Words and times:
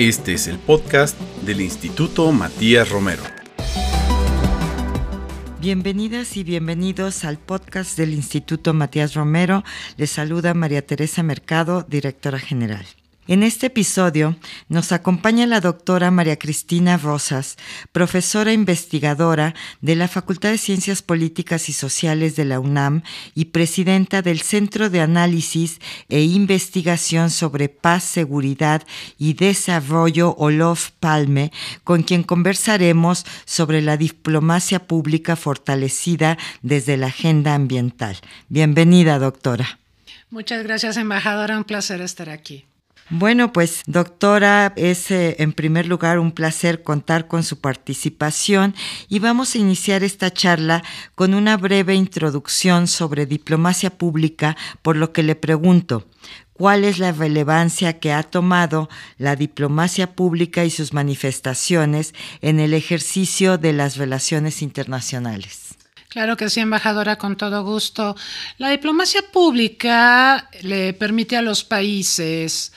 Este 0.00 0.32
es 0.32 0.46
el 0.46 0.58
podcast 0.58 1.20
del 1.42 1.60
Instituto 1.60 2.32
Matías 2.32 2.88
Romero. 2.88 3.22
Bienvenidas 5.60 6.38
y 6.38 6.42
bienvenidos 6.42 7.26
al 7.26 7.36
podcast 7.36 7.98
del 7.98 8.14
Instituto 8.14 8.72
Matías 8.72 9.12
Romero. 9.12 9.62
Les 9.98 10.08
saluda 10.08 10.54
María 10.54 10.86
Teresa 10.86 11.22
Mercado, 11.22 11.84
directora 11.86 12.38
general. 12.38 12.86
En 13.30 13.44
este 13.44 13.66
episodio 13.66 14.34
nos 14.68 14.90
acompaña 14.90 15.46
la 15.46 15.60
doctora 15.60 16.10
María 16.10 16.36
Cristina 16.36 16.96
Rosas, 16.96 17.58
profesora 17.92 18.52
investigadora 18.52 19.54
de 19.80 19.94
la 19.94 20.08
Facultad 20.08 20.50
de 20.50 20.58
Ciencias 20.58 21.00
Políticas 21.00 21.68
y 21.68 21.72
Sociales 21.72 22.34
de 22.34 22.44
la 22.44 22.58
UNAM 22.58 23.02
y 23.36 23.44
presidenta 23.44 24.20
del 24.20 24.40
Centro 24.40 24.90
de 24.90 25.00
Análisis 25.00 25.78
e 26.08 26.22
Investigación 26.22 27.30
sobre 27.30 27.68
Paz, 27.68 28.02
Seguridad 28.02 28.82
y 29.16 29.34
Desarrollo 29.34 30.34
Olof 30.34 30.90
Palme, 30.98 31.52
con 31.84 32.02
quien 32.02 32.24
conversaremos 32.24 33.24
sobre 33.44 33.80
la 33.80 33.96
diplomacia 33.96 34.88
pública 34.88 35.36
fortalecida 35.36 36.36
desde 36.62 36.96
la 36.96 37.06
agenda 37.06 37.54
ambiental. 37.54 38.16
Bienvenida, 38.48 39.20
doctora. 39.20 39.78
Muchas 40.30 40.64
gracias, 40.64 40.96
embajadora. 40.96 41.56
Un 41.56 41.62
placer 41.62 42.00
estar 42.00 42.28
aquí. 42.28 42.64
Bueno, 43.12 43.52
pues 43.52 43.82
doctora, 43.86 44.72
es 44.76 45.10
eh, 45.10 45.34
en 45.40 45.52
primer 45.52 45.88
lugar 45.88 46.20
un 46.20 46.30
placer 46.30 46.84
contar 46.84 47.26
con 47.26 47.42
su 47.42 47.60
participación 47.60 48.76
y 49.08 49.18
vamos 49.18 49.52
a 49.52 49.58
iniciar 49.58 50.04
esta 50.04 50.32
charla 50.32 50.84
con 51.16 51.34
una 51.34 51.56
breve 51.56 51.96
introducción 51.96 52.86
sobre 52.86 53.26
diplomacia 53.26 53.90
pública, 53.90 54.56
por 54.82 54.94
lo 54.94 55.12
que 55.12 55.24
le 55.24 55.34
pregunto, 55.34 56.06
¿cuál 56.52 56.84
es 56.84 57.00
la 57.00 57.10
relevancia 57.10 57.98
que 57.98 58.12
ha 58.12 58.22
tomado 58.22 58.88
la 59.18 59.34
diplomacia 59.34 60.14
pública 60.14 60.64
y 60.64 60.70
sus 60.70 60.92
manifestaciones 60.92 62.14
en 62.42 62.60
el 62.60 62.74
ejercicio 62.74 63.58
de 63.58 63.72
las 63.72 63.96
relaciones 63.96 64.62
internacionales? 64.62 65.74
Claro 66.10 66.36
que 66.36 66.48
sí, 66.48 66.60
embajadora, 66.60 67.16
con 67.16 67.36
todo 67.36 67.64
gusto. 67.64 68.16
La 68.58 68.70
diplomacia 68.70 69.22
pública 69.32 70.48
le 70.62 70.92
permite 70.92 71.36
a 71.36 71.42
los 71.42 71.64
países 71.64 72.72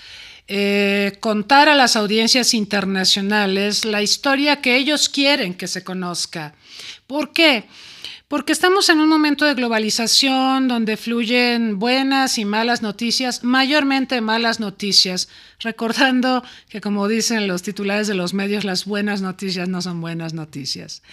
eh, 0.47 1.17
contar 1.19 1.69
a 1.69 1.75
las 1.75 1.95
audiencias 1.95 2.53
internacionales 2.53 3.85
la 3.85 4.01
historia 4.01 4.61
que 4.61 4.75
ellos 4.75 5.07
quieren 5.09 5.53
que 5.53 5.67
se 5.67 5.83
conozca. 5.83 6.53
¿Por 7.07 7.31
qué? 7.31 7.65
Porque 8.27 8.51
estamos 8.51 8.89
en 8.89 8.99
un 8.99 9.09
momento 9.09 9.45
de 9.45 9.53
globalización 9.53 10.67
donde 10.67 10.97
fluyen 10.97 11.77
buenas 11.77 12.39
y 12.39 12.45
malas 12.45 12.81
noticias, 12.81 13.43
mayormente 13.43 14.21
malas 14.21 14.59
noticias, 14.59 15.29
recordando 15.59 16.43
que 16.67 16.81
como 16.81 17.07
dicen 17.07 17.47
los 17.47 17.61
titulares 17.61 18.07
de 18.07 18.15
los 18.15 18.33
medios, 18.33 18.63
las 18.63 18.85
buenas 18.85 19.21
noticias 19.21 19.69
no 19.69 19.83
son 19.83 20.01
buenas 20.01 20.33
noticias. 20.33 21.03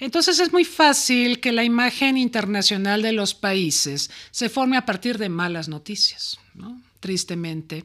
Entonces 0.00 0.40
es 0.40 0.52
muy 0.52 0.64
fácil 0.64 1.38
que 1.38 1.52
la 1.52 1.62
imagen 1.62 2.16
internacional 2.16 3.00
de 3.00 3.12
los 3.12 3.34
países 3.34 4.10
se 4.32 4.48
forme 4.48 4.76
a 4.76 4.84
partir 4.84 5.18
de 5.18 5.28
malas 5.28 5.68
noticias. 5.68 6.40
¿no? 6.54 6.82
Tristemente. 7.06 7.84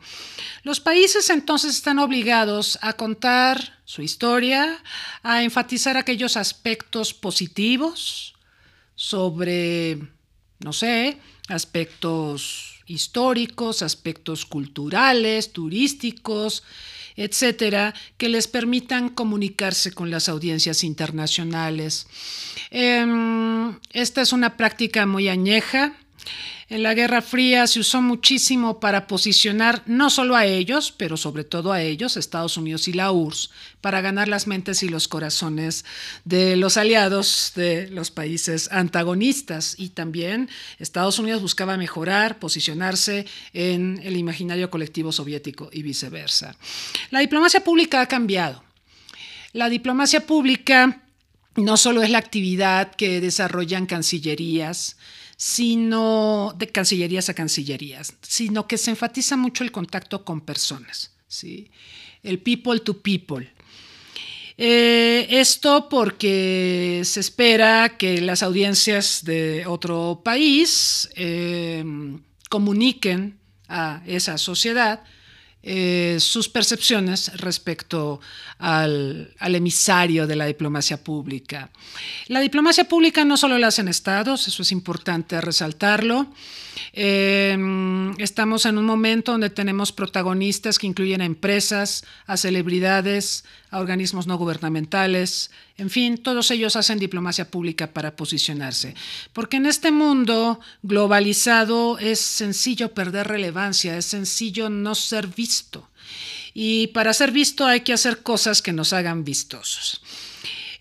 Los 0.64 0.80
países 0.80 1.30
entonces 1.30 1.76
están 1.76 2.00
obligados 2.00 2.80
a 2.82 2.94
contar 2.94 3.80
su 3.86 4.02
historia, 4.02 4.84
a 5.22 5.44
enfatizar 5.44 5.96
aquellos 5.96 6.38
aspectos 6.38 7.14
positivos 7.14 8.34
sobre, 8.96 10.00
no 10.60 10.74
sé, 10.74 11.20
aspectos 11.50 12.82
históricos, 12.88 13.84
aspectos 13.84 14.44
culturales, 14.48 15.54
turísticos, 15.54 16.64
etcétera, 17.16 17.94
que 18.18 18.28
les 18.28 18.48
permitan 18.48 19.10
comunicarse 19.10 19.92
con 19.92 20.10
las 20.10 20.30
audiencias 20.30 20.84
internacionales. 20.84 22.08
Em, 22.72 23.78
esta 23.92 24.22
es 24.24 24.34
una 24.34 24.58
práctica 24.58 25.06
muy 25.06 25.30
añeja 25.30 25.94
en 26.72 26.84
la 26.84 26.94
Guerra 26.94 27.22
Fría 27.22 27.68
se 27.68 27.82
usó 27.82 28.02
muchísimo 28.02 28.80
para 28.80 29.06
posicionar 29.06 29.84
no 29.88 30.10
solo 30.10 30.38
a 30.38 30.46
ellos, 30.46 30.94
pero 30.96 31.18
sobre 31.18 31.44
todo 31.44 31.74
a 31.74 31.82
ellos, 31.82 32.16
Estados 32.16 32.56
Unidos 32.56 32.88
y 32.88 32.94
la 32.94 33.12
URSS, 33.12 33.52
para 33.82 34.00
ganar 34.00 34.30
las 34.30 34.48
mentes 34.48 34.82
y 34.82 34.88
los 34.88 35.10
corazones 35.10 35.84
de 36.24 36.56
los 36.56 36.78
aliados 36.78 37.52
de 37.58 37.90
los 37.90 38.10
países 38.10 38.72
antagonistas. 38.72 39.76
Y 39.78 39.90
también 39.90 40.50
Estados 40.80 41.20
Unidos 41.20 41.42
buscaba 41.42 41.76
mejorar, 41.76 42.40
posicionarse 42.40 43.26
en 43.52 44.00
el 44.02 44.16
imaginario 44.16 44.70
colectivo 44.70 45.12
soviético 45.12 45.70
y 45.74 45.82
viceversa. 45.82 46.56
La 47.10 47.20
diplomacia 47.20 47.66
pública 47.66 48.00
ha 48.00 48.08
cambiado. 48.08 48.64
La 49.52 49.68
diplomacia 49.68 50.26
pública 50.26 51.02
no 51.56 51.76
solo 51.76 52.02
es 52.02 52.10
la 52.10 52.20
actividad 52.20 52.96
que 52.96 53.20
desarrollan 53.20 53.88
cancillerías, 53.88 54.96
sino 55.42 56.54
de 56.56 56.68
cancillerías 56.68 57.28
a 57.28 57.34
cancillerías, 57.34 58.14
sino 58.22 58.68
que 58.68 58.78
se 58.78 58.92
enfatiza 58.92 59.38
mucho 59.38 59.64
el 59.64 59.72
contacto 59.72 60.24
con 60.24 60.42
personas, 60.42 61.16
¿sí? 61.28 61.72
el 62.22 62.38
people 62.38 62.80
to 62.82 63.02
people. 63.02 63.52
Eh, 64.56 65.26
esto 65.32 65.90
porque 65.90 67.02
se 67.06 67.22
espera 67.22 67.98
que 67.98 68.22
las 68.22 68.44
audiencias 68.44 69.24
de 69.24 69.66
otro 69.66 70.22
país 70.24 71.10
eh, 71.16 71.84
comuniquen 72.48 73.40
a 73.68 74.04
esa 74.06 74.38
sociedad 74.38 75.02
eh, 75.64 76.18
sus 76.20 76.50
percepciones 76.50 77.38
respecto 77.38 78.20
al, 78.58 79.32
emisario 79.40 80.26
de 80.26 80.36
la 80.36 80.46
diplomacia 80.46 81.04
pública. 81.04 81.70
La 82.28 82.40
diplomacia 82.40 82.86
pública 82.86 83.26
no 83.26 83.38
solo 83.38 83.60
la 83.60 83.68
hacen 83.68 83.88
estados, 83.88 84.48
eso 84.48 84.64
es 84.64 84.72
importante 84.72 85.40
resaltarlo. 85.40 86.34
Em, 86.94 88.20
estamos 88.20 88.66
en 88.66 88.80
un 88.80 88.86
momento 88.86 89.34
donde 89.34 89.52
tenemos 89.52 89.92
protagonistas 89.92 90.80
que 90.80 90.88
incluyen 90.88 91.22
a 91.22 91.26
empresas, 91.26 92.06
a 92.26 92.38
celebridades, 92.38 93.46
a 93.70 93.80
organismos 93.80 94.26
no 94.26 94.38
gubernamentales, 94.38 95.52
en 95.82 95.90
fin, 95.90 96.20
todos 96.20 96.52
ellos 96.52 96.76
hacen 96.76 97.00
diplomacia 97.00 97.50
pública 97.50 97.92
para 97.92 98.16
posicionarse. 98.16 98.94
Porque 99.34 99.58
en 99.58 99.66
este 99.66 99.90
mundo 99.90 100.60
globalizado 100.84 101.98
es 101.98 102.20
sencillo 102.20 102.94
perder 102.94 103.28
relevancia, 103.28 103.98
es 103.98 104.06
sencillo 104.06 104.70
no 104.70 104.94
ser 104.94 105.26
visto. 105.26 105.90
Y 106.54 106.88
para 106.88 107.14
ser 107.14 107.32
visto 107.32 107.66
hay 107.66 107.80
que 107.80 107.94
hacer 107.94 108.22
cosas 108.22 108.62
que 108.62 108.74
nos 108.74 108.94
hagan 108.94 109.24
vistosos. 109.24 110.04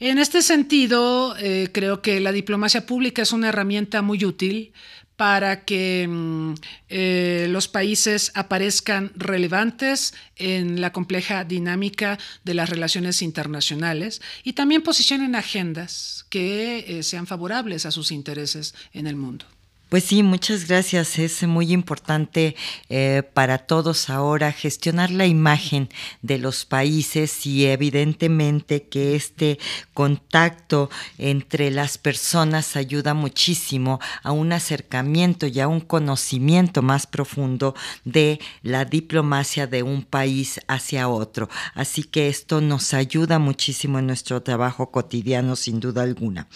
En 0.00 0.18
este 0.18 0.42
sentido, 0.42 1.34
eh, 1.38 1.70
creo 1.72 2.02
que 2.02 2.20
la 2.20 2.32
diplomacia 2.32 2.84
pública 2.84 3.22
es 3.22 3.32
una 3.32 3.48
herramienta 3.48 4.02
muy 4.02 4.22
útil 4.26 4.74
para 5.20 5.66
que 5.66 6.08
mm, 6.08 6.54
eh, 6.88 7.46
los 7.50 7.68
países 7.68 8.32
aparezcan 8.34 9.12
relevantes 9.14 10.14
en 10.36 10.80
la 10.80 10.94
compleja 10.94 11.44
dinámica 11.44 12.18
de 12.42 12.54
las 12.54 12.70
relaciones 12.70 13.20
internacionales 13.20 14.22
y 14.44 14.54
también 14.54 14.80
posicionen 14.80 15.34
agendas 15.34 16.24
que 16.30 16.86
eh, 16.88 17.02
sean 17.02 17.26
favorables 17.26 17.84
a 17.84 17.90
sus 17.90 18.12
intereses 18.12 18.74
en 18.94 19.06
el 19.06 19.16
mundo. 19.16 19.44
Pues 19.90 20.04
sí, 20.04 20.22
muchas 20.22 20.68
gracias. 20.68 21.18
Es 21.18 21.42
muy 21.42 21.72
importante 21.72 22.54
eh, 22.88 23.24
para 23.34 23.58
todos 23.58 24.08
ahora 24.08 24.52
gestionar 24.52 25.10
la 25.10 25.26
imagen 25.26 25.88
de 26.22 26.38
los 26.38 26.64
países 26.64 27.44
y 27.44 27.66
evidentemente 27.66 28.84
que 28.84 29.16
este 29.16 29.58
contacto 29.92 30.90
entre 31.18 31.72
las 31.72 31.98
personas 31.98 32.76
ayuda 32.76 33.14
muchísimo 33.14 33.98
a 34.22 34.30
un 34.30 34.52
acercamiento 34.52 35.48
y 35.48 35.58
a 35.58 35.66
un 35.66 35.80
conocimiento 35.80 36.82
más 36.82 37.08
profundo 37.08 37.74
de 38.04 38.38
la 38.62 38.84
diplomacia 38.84 39.66
de 39.66 39.82
un 39.82 40.04
país 40.04 40.60
hacia 40.68 41.08
otro. 41.08 41.48
Así 41.74 42.04
que 42.04 42.28
esto 42.28 42.60
nos 42.60 42.94
ayuda 42.94 43.40
muchísimo 43.40 43.98
en 43.98 44.06
nuestro 44.06 44.40
trabajo 44.40 44.92
cotidiano, 44.92 45.56
sin 45.56 45.80
duda 45.80 46.04
alguna. 46.04 46.46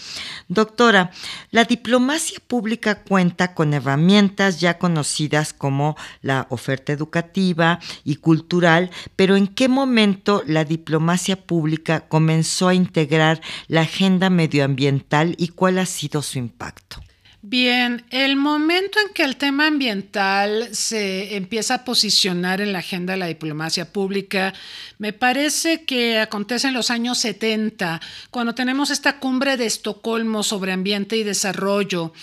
Doctora, 0.47 1.11
la 1.51 1.65
diplomacia 1.65 2.39
pública 2.47 3.03
cuenta 3.03 3.24
con 3.55 3.75
herramientas 3.75 4.61
ya 4.61 4.79
conocidas 4.79 5.53
como 5.53 5.97
la 6.23 6.47
oferta 6.51 6.93
educativa 6.93 7.81
y 8.05 8.17
cultural, 8.17 8.91
pero 9.17 9.37
¿en 9.37 9.47
qué 9.47 9.69
momento 9.69 10.43
la 10.47 10.65
diplomacia 10.65 11.37
pública 11.37 12.01
comenzó 12.09 12.69
a 12.69 12.75
integrar 12.75 13.41
la 13.69 13.83
agenda 13.83 14.31
medioambiental 14.31 15.35
y 15.39 15.49
cuál 15.49 15.79
ha 15.79 15.87
sido 15.87 16.23
su 16.23 16.39
impacto? 16.39 17.01
Bien, 17.47 18.07
el 18.09 18.37
momento 18.37 18.99
en 18.99 19.13
que 19.13 19.23
el 19.23 19.37
tema 19.37 19.67
ambiental 19.67 20.71
se 20.73 21.37
empieza 21.37 21.75
a 21.75 21.85
posicionar 21.85 22.63
en 22.63 22.73
la 22.73 22.79
agenda 22.79 23.13
de 23.13 23.19
la 23.19 23.27
diplomacia 23.27 23.93
pública, 23.93 24.55
me 24.97 25.13
parece 25.13 25.85
que 25.85 26.21
acontece 26.21 26.69
en 26.69 26.73
los 26.73 26.91
años 26.91 27.19
70, 27.19 28.01
cuando 28.31 28.55
tenemos 28.55 28.89
esta 28.89 29.19
cumbre 29.19 29.59
de 29.59 29.67
Estocolmo 29.67 30.43
sobre 30.43 30.73
ambiente 30.73 31.19
y 31.19 31.23
desarrollo. 31.23 32.15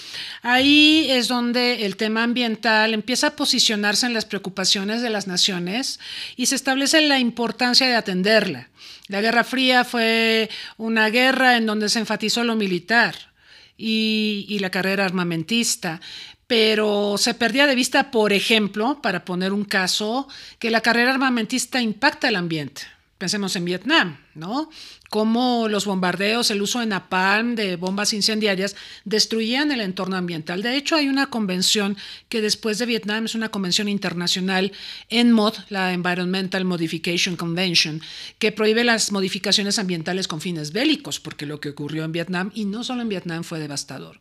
Ahí 0.41 1.06
es 1.12 1.27
donde 1.27 1.85
el 1.85 1.97
tema 1.97 2.24
ambiental 2.24 2.95
empieza 2.95 3.27
a 3.27 3.35
posicionarse 3.35 4.07
en 4.07 4.15
las 4.15 4.25
preocupaciones 4.25 5.03
de 5.03 5.12
las 5.12 5.27
naciones 5.27 6.00
y 6.35 6.47
se 6.47 6.56
establece 6.56 7.00
la 7.00 7.19
importancia 7.19 7.85
de 7.85 7.94
atenderla. 7.94 8.69
La 9.07 9.21
Guerra 9.21 9.44
Fría 9.44 9.83
fue 9.83 10.50
una 10.77 11.12
guerra 11.12 11.57
en 11.57 11.67
donde 11.67 11.89
se 11.89 12.00
enfatizó 12.00 12.44
lo 12.44 12.56
militar 12.56 13.31
y, 13.77 14.57
la 14.59 14.69
carrera 14.69 15.06
armamentista 15.06 16.00
pero 16.47 17.15
se 17.18 17.33
perdía 17.33 17.65
de 17.65 17.75
vista, 17.75 18.12
por 18.12 18.33
ejemplo, 18.33 19.01
para 19.01 19.23
poner 19.23 19.53
un 19.53 19.63
caso, 19.63 20.27
que 20.59 20.69
la 20.69 20.81
carrera 20.81 21.12
armamentista 21.12 21.81
impacta 21.81 22.27
el 22.27 22.35
ambiente. 22.35 22.81
Pensemos 23.21 23.56
en 23.56 23.65
Vietnam, 23.65 24.18
¿no? 24.33 24.71
Cómo 25.12 25.68
los 25.68 25.85
bombardeos, 25.85 26.50
el 26.50 26.59
uso 26.59 26.79
de 26.79 26.88
napalm, 26.88 27.53
de 27.53 27.75
bombas 27.75 28.13
incendiarias, 28.13 28.75
destruían 29.06 29.71
el 29.71 29.81
entorno 29.81 30.15
ambiental. 30.15 30.63
De 30.63 30.75
hecho, 30.75 30.95
hay 30.95 31.07
una 31.07 31.27
convención 31.27 31.97
que 32.29 32.41
después 32.41 32.79
de 32.79 32.88
Vietnam 32.88 33.25
es 33.25 33.35
una 33.35 33.50
convención 33.50 33.88
internacional, 33.88 34.71
ENMOD, 35.09 35.53
la 35.69 35.94
Environmental 35.94 36.65
Modification 36.65 37.35
Convention, 37.35 38.01
que 38.39 38.51
prohíbe 38.51 38.83
las 38.83 39.12
modificaciones 39.12 39.77
ambientales 39.77 40.27
con 40.27 40.41
fines 40.41 40.71
bélicos, 40.71 41.19
porque 41.19 41.45
lo 41.45 41.62
que 41.62 41.69
ocurrió 41.69 42.06
en 42.06 42.13
Vietnam, 42.13 42.50
y 42.56 42.65
no 42.65 42.83
solo 42.83 43.03
en 43.03 43.09
Vietnam, 43.09 43.44
fue 43.44 43.59
devastador. 43.59 44.17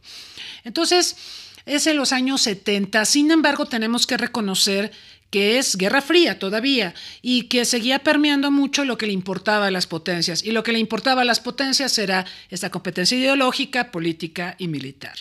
Entonces, 0.62 1.16
es 1.64 1.86
en 1.86 1.96
los 1.96 2.12
años 2.12 2.42
70. 2.42 3.06
Sin 3.06 3.30
embargo, 3.30 3.64
tenemos 3.64 4.06
que 4.06 4.18
reconocer 4.18 4.92
que 5.30 5.58
es 5.58 5.76
Guerra 5.76 6.02
Fría 6.02 6.38
todavía 6.38 6.94
y 7.22 7.44
que 7.44 7.64
seguía 7.64 8.00
permeando 8.00 8.50
mucho 8.50 8.84
lo 8.84 8.98
que 8.98 9.06
le 9.06 9.12
importaba 9.12 9.66
a 9.66 9.70
las 9.70 9.86
potencias. 9.86 10.44
Y 10.44 10.50
lo 10.50 10.62
que 10.62 10.72
le 10.72 10.78
importaba 10.78 11.22
a 11.22 11.24
las 11.24 11.40
potencias 11.40 11.96
era 11.98 12.26
esta 12.50 12.70
competencia 12.70 13.16
ideológica, 13.16 13.90
política 13.90 14.56
y 14.58 14.68
militar. 14.68 15.14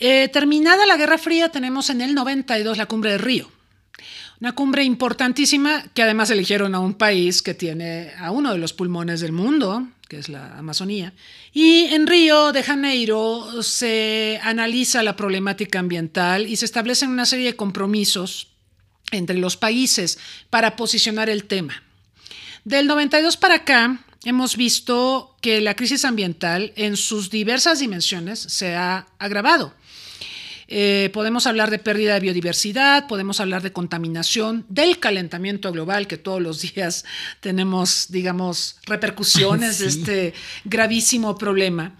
Eh, 0.00 0.28
terminada 0.28 0.86
la 0.86 0.96
Guerra 0.96 1.18
Fría, 1.18 1.50
tenemos 1.50 1.90
en 1.90 2.00
el 2.00 2.14
92 2.14 2.78
la 2.78 2.86
cumbre 2.86 3.12
de 3.12 3.18
Río. 3.18 3.50
Una 4.40 4.52
cumbre 4.52 4.82
importantísima 4.82 5.84
que 5.94 6.02
además 6.02 6.30
eligieron 6.30 6.74
a 6.74 6.80
un 6.80 6.94
país 6.94 7.42
que 7.42 7.54
tiene 7.54 8.10
a 8.18 8.32
uno 8.32 8.50
de 8.50 8.58
los 8.58 8.72
pulmones 8.72 9.20
del 9.20 9.30
mundo, 9.30 9.86
que 10.08 10.18
es 10.18 10.28
la 10.28 10.58
Amazonía. 10.58 11.12
Y 11.52 11.84
en 11.94 12.08
Río 12.08 12.50
de 12.50 12.64
Janeiro 12.64 13.62
se 13.62 14.40
analiza 14.42 15.04
la 15.04 15.14
problemática 15.14 15.78
ambiental 15.78 16.48
y 16.48 16.56
se 16.56 16.64
establecen 16.64 17.10
una 17.10 17.24
serie 17.24 17.46
de 17.46 17.56
compromisos 17.56 18.51
entre 19.10 19.36
los 19.36 19.56
países 19.56 20.18
para 20.50 20.76
posicionar 20.76 21.28
el 21.28 21.44
tema. 21.44 21.82
Del 22.64 22.86
92 22.86 23.36
para 23.36 23.56
acá, 23.56 24.04
hemos 24.24 24.56
visto 24.56 25.36
que 25.40 25.60
la 25.60 25.74
crisis 25.74 26.04
ambiental 26.04 26.72
en 26.76 26.96
sus 26.96 27.30
diversas 27.30 27.80
dimensiones 27.80 28.38
se 28.38 28.74
ha 28.74 29.06
agravado. 29.18 29.74
Eh, 30.74 31.10
podemos 31.12 31.46
hablar 31.46 31.70
de 31.70 31.78
pérdida 31.78 32.14
de 32.14 32.20
biodiversidad, 32.20 33.06
podemos 33.06 33.40
hablar 33.40 33.60
de 33.60 33.72
contaminación, 33.72 34.64
del 34.70 34.98
calentamiento 34.98 35.70
global, 35.70 36.06
que 36.06 36.16
todos 36.16 36.40
los 36.40 36.62
días 36.62 37.04
tenemos, 37.40 38.06
digamos, 38.08 38.76
repercusiones 38.86 39.80
de 39.80 39.86
este 39.88 40.34
gravísimo 40.64 41.36
problema, 41.36 41.94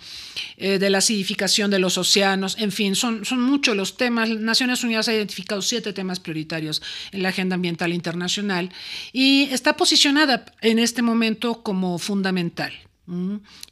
eh, 0.56 0.78
de 0.78 0.88
la 0.88 0.98
acidificación 0.98 1.70
de 1.70 1.80
los 1.80 1.98
océanos, 1.98 2.56
en 2.58 2.72
fin, 2.72 2.96
son, 2.96 3.26
son 3.26 3.42
muchos 3.42 3.76
los 3.76 3.98
temas. 3.98 4.30
Naciones 4.30 4.82
Unidas 4.82 5.06
ha 5.08 5.12
identificado 5.12 5.60
siete 5.60 5.92
temas 5.92 6.18
prioritarios 6.18 6.80
en 7.10 7.22
la 7.22 7.28
agenda 7.28 7.56
ambiental 7.56 7.92
internacional 7.92 8.70
y 9.12 9.50
está 9.52 9.76
posicionada 9.76 10.46
en 10.62 10.78
este 10.78 11.02
momento 11.02 11.62
como 11.62 11.98
fundamental. 11.98 12.72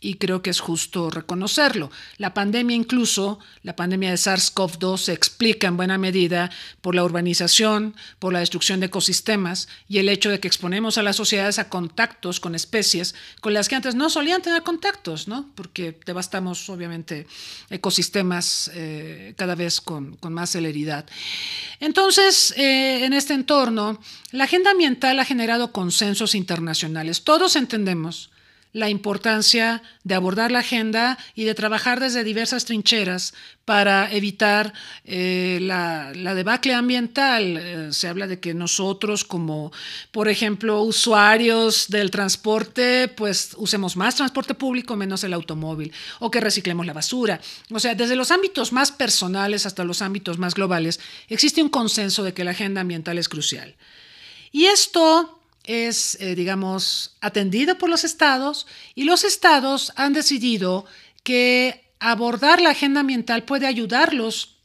Y 0.00 0.14
creo 0.14 0.42
que 0.42 0.50
es 0.50 0.58
justo 0.58 1.08
reconocerlo. 1.08 1.92
La 2.18 2.34
pandemia 2.34 2.74
incluso, 2.74 3.38
la 3.62 3.76
pandemia 3.76 4.10
de 4.10 4.16
SARS-CoV-2 4.16 4.98
se 4.98 5.12
explica 5.12 5.68
en 5.68 5.76
buena 5.76 5.98
medida 5.98 6.50
por 6.80 6.96
la 6.96 7.04
urbanización, 7.04 7.94
por 8.18 8.32
la 8.32 8.40
destrucción 8.40 8.80
de 8.80 8.86
ecosistemas 8.86 9.68
y 9.88 9.98
el 9.98 10.08
hecho 10.08 10.30
de 10.30 10.40
que 10.40 10.48
exponemos 10.48 10.98
a 10.98 11.04
las 11.04 11.14
sociedades 11.14 11.60
a 11.60 11.68
contactos 11.68 12.40
con 12.40 12.56
especies 12.56 13.14
con 13.40 13.54
las 13.54 13.68
que 13.68 13.76
antes 13.76 13.94
no 13.94 14.10
solían 14.10 14.42
tener 14.42 14.64
contactos, 14.64 15.28
¿no? 15.28 15.48
porque 15.54 15.96
devastamos 16.04 16.68
obviamente 16.68 17.28
ecosistemas 17.70 18.68
eh, 18.74 19.34
cada 19.36 19.54
vez 19.54 19.80
con, 19.80 20.18
más 20.22 20.50
celeridad. 20.50 21.06
Entonces, 21.78 22.52
eh, 22.56 23.04
en 23.04 23.12
este 23.12 23.34
entorno, 23.34 24.00
la 24.32 24.44
agenda 24.44 24.72
ambiental 24.72 25.18
ha 25.20 25.24
generado 25.24 25.70
consensos 25.70 26.34
internacionales. 26.34 27.22
Todos 27.22 27.54
entendemos 27.54 28.30
la 28.72 28.88
importancia 28.88 29.82
de 30.04 30.14
abordar 30.14 30.52
la 30.52 30.60
agenda 30.60 31.18
y 31.34 31.44
de 31.44 31.54
trabajar 31.54 31.98
desde 31.98 32.24
diversas 32.24 32.64
trincheras 32.64 33.34
para 33.64 34.12
evitar 34.12 34.72
eh, 35.04 35.58
la, 35.60 36.12
debacle 36.12 36.74
ambiental. 36.74 37.56
Eh, 37.56 37.92
se 37.92 38.08
habla 38.08 38.26
de 38.26 38.40
que 38.40 38.54
nosotros 38.54 39.24
como, 39.24 39.72
por 40.12 40.28
ejemplo, 40.28 40.82
usuarios 40.82 41.88
del 41.88 42.10
transporte, 42.10 43.08
pues 43.08 43.54
usemos 43.56 43.96
más 43.96 44.16
transporte 44.16 44.54
público, 44.54 44.96
menos 44.96 45.24
el 45.24 45.32
automóvil, 45.32 45.92
o 46.20 46.30
que 46.30 46.40
reciclemos 46.40 46.86
la 46.86 46.92
basura. 46.92 47.40
O 47.70 47.80
sea, 47.80 47.94
desde 47.94 48.16
los 48.16 48.30
ámbitos 48.30 48.72
más 48.72 48.92
personales 48.92 49.66
hasta 49.66 49.84
los 49.84 50.02
ámbitos 50.02 50.38
más 50.38 50.54
globales, 50.54 51.00
existe 51.28 51.62
un 51.62 51.68
consenso 51.68 52.22
de 52.22 52.34
que 52.34 52.44
la 52.44 52.52
agenda 52.52 52.80
ambiental 52.80 53.18
es 53.18 53.28
crucial. 53.28 53.74
Y 54.52 54.64
esto 54.66 55.39
es, 55.64 56.16
eh, 56.20 56.34
digamos, 56.34 57.16
atendido 57.20 57.78
por 57.78 57.88
los 57.88 58.04
estados 58.04 58.66
y 58.94 59.04
los 59.04 59.24
estados 59.24 59.92
han 59.96 60.12
decidido 60.12 60.86
que 61.22 61.92
abordar 61.98 62.60
la 62.60 62.70
agenda 62.70 63.00
ambiental 63.00 63.44
puede 63.44 63.66
ayudarlos 63.66 64.56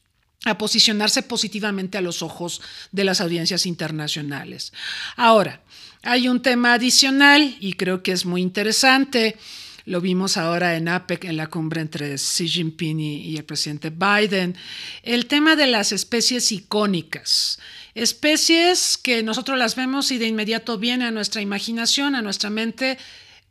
a 0.46 0.58
posicionarse 0.58 1.24
positivamente 1.24 1.98
a 1.98 2.02
los 2.02 2.22
ojos 2.22 2.62
de 2.92 3.04
las 3.04 3.20
audiencias 3.20 3.66
internacionales. 3.66 4.74
Ahora, 5.16 5.62
hay 6.04 6.28
un 6.28 6.42
tema 6.42 6.74
adicional 6.74 7.58
y 7.60 7.74
creo 7.74 8.04
que 8.04 8.12
es 8.12 8.26
muy 8.26 8.42
interesante. 8.42 9.38
Lo 9.86 10.02
vimos 10.02 10.36
ahora 10.36 10.76
en 10.76 10.88
APEC, 10.88 11.26
en 11.26 11.38
la 11.38 11.48
cumbre 11.48 11.80
entre 11.80 12.16
Xi 12.16 12.48
Jinping 12.48 13.00
y 13.00 13.38
el 13.38 13.46
presidente 13.46 13.92
Biden. 13.92 14.56
El 15.04 15.28
tema 15.28 15.56
de 15.56 15.68
las 15.68 15.92
especies 15.92 16.52
icónicas. 16.52 17.60
Especies 17.94 18.98
que 18.98 19.22
nosotros 19.22 19.60
las 19.60 19.76
vemos 19.76 20.10
y 20.12 20.18
de 20.18 20.26
inmediato 20.26 20.80
viene 20.80 21.06
a 21.06 21.12
nuestra 21.12 21.42
imaginación, 21.42 22.16
a 22.16 22.24
nuestra 22.24 22.50
mente, 22.50 22.98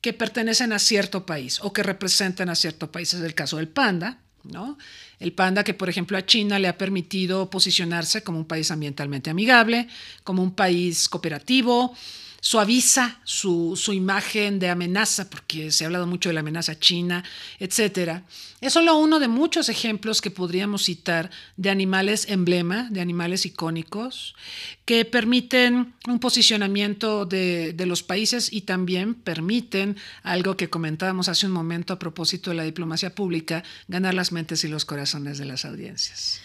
que 0.01 0.13
pertenecen 0.13 0.73
a 0.73 0.81
cierto 0.81 1.25
país 1.25 1.61
o 1.63 1.73
que 1.73 1.85
representan 1.85 2.51
a 2.51 2.57
cierto 2.57 2.91
país. 2.91 3.15
Es 3.15 3.21
el 3.21 3.35
caso 3.35 3.59
del 3.59 3.69
panda, 3.69 4.19
¿no? 4.43 4.77
El 5.21 5.33
panda 5.33 5.63
que, 5.63 5.73
por 5.73 5.89
ejemplo, 5.89 6.19
a 6.19 6.27
China 6.27 6.59
le 6.59 6.67
ha 6.67 6.77
permitido 6.77 7.49
posicionarse 7.49 8.25
como 8.25 8.39
un 8.39 8.45
país 8.45 8.73
ambientalmente 8.73 9.31
amigable, 9.31 9.89
como 10.25 10.43
un 10.43 10.55
país 10.55 11.09
cooperativo, 11.09 11.97
suaviza 12.45 13.21
su, 13.25 13.75
imagen 13.95 14.59
de 14.59 14.69
amenaza, 14.69 15.31
porque 15.31 15.73
se 15.73 15.83
ha 15.83 15.87
hablado 15.87 16.07
mucho 16.07 16.29
de 16.29 16.35
la 16.35 16.41
amenaza 16.41 16.79
china, 16.79 17.25
etc. 17.59 18.21
Es 18.61 18.75
solo 18.75 18.99
uno 18.99 19.19
de 19.19 19.29
muchos 19.29 19.71
ejemplos 19.71 20.21
que 20.21 20.31
podríamos 20.31 20.83
citar 20.85 21.31
de 21.57 21.71
animales 21.71 22.29
emblema, 22.29 22.89
de 22.91 23.01
animales 23.01 23.47
icónicos, 23.47 24.35
que 24.85 25.07
permiten 25.07 25.95
un 26.07 26.19
posicionamiento 26.21 27.25
de, 27.25 27.73
de 27.73 27.87
los 27.87 28.03
países 28.03 28.53
y 28.53 28.61
también 28.61 29.15
permiten 29.15 29.97
algo 30.23 30.59
que 30.59 30.69
comentábamos 30.69 31.31
hace 31.31 31.47
un 31.47 31.53
momento 31.53 31.95
a 31.95 31.99
propósito 31.99 32.51
de 32.51 32.57
la 32.57 32.65
diplomacia 32.65 33.15
pública, 33.15 33.65
ganar 33.89 34.13
las 34.13 34.33
mentes 34.33 34.65
y 34.65 34.69
los 34.69 34.85
corazones 34.85 35.39
de 35.39 35.47
las 35.47 35.65
audiencias. 35.65 36.43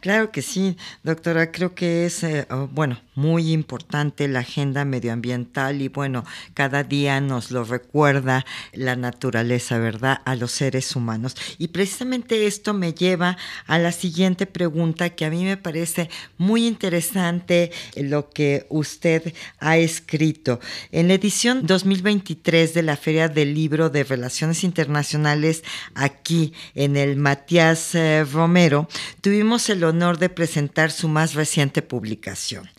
Claro 0.00 0.30
que 0.30 0.42
sí, 0.42 0.76
doctora. 1.02 1.50
Creo 1.50 1.74
que 1.74 2.06
es, 2.06 2.22
eh, 2.22 2.46
oh, 2.50 2.68
bueno, 2.70 3.00
muy 3.16 3.50
importante 3.52 4.28
la 4.28 4.40
agenda 4.40 4.84
medioambiental 4.84 5.82
y 5.82 5.88
bueno, 5.88 6.24
cada 6.54 6.84
día 6.84 7.20
nos 7.20 7.50
lo 7.50 7.64
recuerda 7.64 8.44
la 8.72 8.94
naturaleza, 8.94 9.78
¿verdad? 9.78 10.20
A 10.24 10.36
los 10.36 10.52
seres 10.52 10.94
humanos. 10.94 11.34
Y 11.58 11.68
precisamente 11.68 12.46
esto 12.46 12.74
me 12.74 12.92
lleva 12.92 13.36
a 13.66 13.78
la 13.78 13.90
siguiente 13.90 14.46
pregunta 14.46 15.10
que 15.10 15.24
a 15.24 15.30
mí 15.30 15.44
me 15.44 15.56
parece 15.56 16.08
muy 16.38 16.66
interesante 16.66 17.72
lo 17.96 18.30
que 18.30 18.66
usted 18.68 19.34
ha 19.58 19.78
escrito. 19.78 20.60
En 20.92 21.08
la 21.08 21.14
edición 21.14 21.66
2023 21.66 22.74
de 22.74 22.82
la 22.82 22.96
Feria 22.96 23.28
del 23.28 23.54
Libro 23.54 23.90
de 23.90 24.04
Relaciones 24.04 24.62
Internacionales 24.62 25.64
aquí 25.94 26.52
en 26.74 26.96
el 26.96 27.16
Matías 27.16 27.94
eh, 27.94 28.24
Romero, 28.30 28.88
tuvimos 29.20 29.65
el 29.68 29.84
honor 29.84 30.18
de 30.18 30.28
presentar 30.28 30.90
su 30.90 31.08
más 31.08 31.34
reciente 31.34 31.82
publicación, 31.82 32.70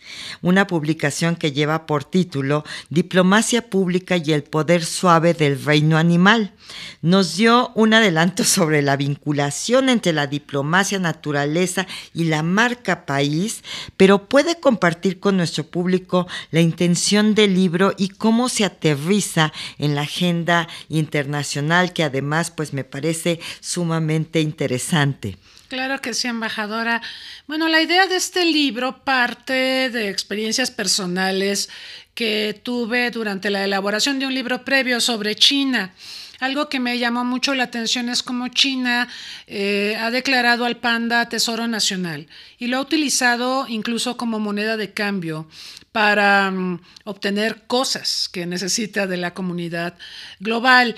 una 0.42 0.66
publicación 0.66 1.36
que 1.36 1.52
lleva 1.52 1.86
por 1.86 2.04
título 2.04 2.64
Diplomacia 2.90 3.68
Pública 3.70 4.16
y 4.16 4.32
el 4.32 4.42
Poder 4.42 4.84
Suave 4.84 5.34
del 5.34 5.62
Reino 5.62 5.98
Animal. 5.98 6.54
Nos 7.02 7.36
dio 7.36 7.72
un 7.74 7.94
adelanto 7.94 8.44
sobre 8.58 8.82
la 8.82 8.96
vinculación 8.96 9.88
entre 9.88 10.12
la 10.12 10.26
diplomacia 10.26 10.98
naturaleza 10.98 11.86
y 12.14 12.24
la 12.24 12.42
marca 12.42 13.06
país, 13.06 13.62
pero 13.96 14.28
puede 14.28 14.60
compartir 14.60 15.20
con 15.20 15.36
nuestro 15.36 15.64
público 15.64 16.26
la 16.50 16.60
intención 16.60 17.34
del 17.34 17.54
libro 17.54 17.94
y 17.96 18.10
cómo 18.10 18.48
se 18.48 18.64
aterriza 18.64 19.52
en 19.78 19.94
la 19.94 20.02
agenda 20.02 20.68
internacional 20.88 21.92
que 21.92 22.04
además 22.04 22.50
pues 22.50 22.72
me 22.72 22.84
parece 22.84 23.40
sumamente 23.60 24.40
interesante. 24.40 25.36
Claro 25.68 26.00
que 26.00 26.14
sí, 26.14 26.28
embajadora. 26.28 27.02
Bueno, 27.46 27.68
la 27.68 27.82
idea 27.82 28.06
de 28.06 28.16
este 28.16 28.46
libro 28.46 29.04
parte 29.04 29.90
de 29.90 30.08
experiencias 30.08 30.70
personales 30.70 31.68
que 32.14 32.58
tuve 32.62 33.10
durante 33.10 33.50
la 33.50 33.64
elaboración 33.64 34.18
de 34.18 34.26
un 34.26 34.34
libro 34.34 34.64
previo 34.64 34.98
sobre 34.98 35.34
China. 35.34 35.92
Algo 36.40 36.70
que 36.70 36.80
me 36.80 36.98
llamó 36.98 37.22
mucho 37.22 37.54
la 37.54 37.64
atención 37.64 38.08
es 38.08 38.22
cómo 38.22 38.48
China 38.48 39.08
eh, 39.46 39.98
ha 40.00 40.10
declarado 40.10 40.64
al 40.64 40.78
panda 40.78 41.28
tesoro 41.28 41.68
nacional 41.68 42.28
y 42.58 42.68
lo 42.68 42.78
ha 42.78 42.80
utilizado 42.80 43.66
incluso 43.68 44.16
como 44.16 44.38
moneda 44.38 44.78
de 44.78 44.92
cambio 44.92 45.48
para 45.92 46.50
mm, 46.50 46.80
obtener 47.04 47.64
cosas 47.66 48.30
que 48.32 48.46
necesita 48.46 49.06
de 49.06 49.16
la 49.18 49.34
comunidad 49.34 49.98
global. 50.40 50.94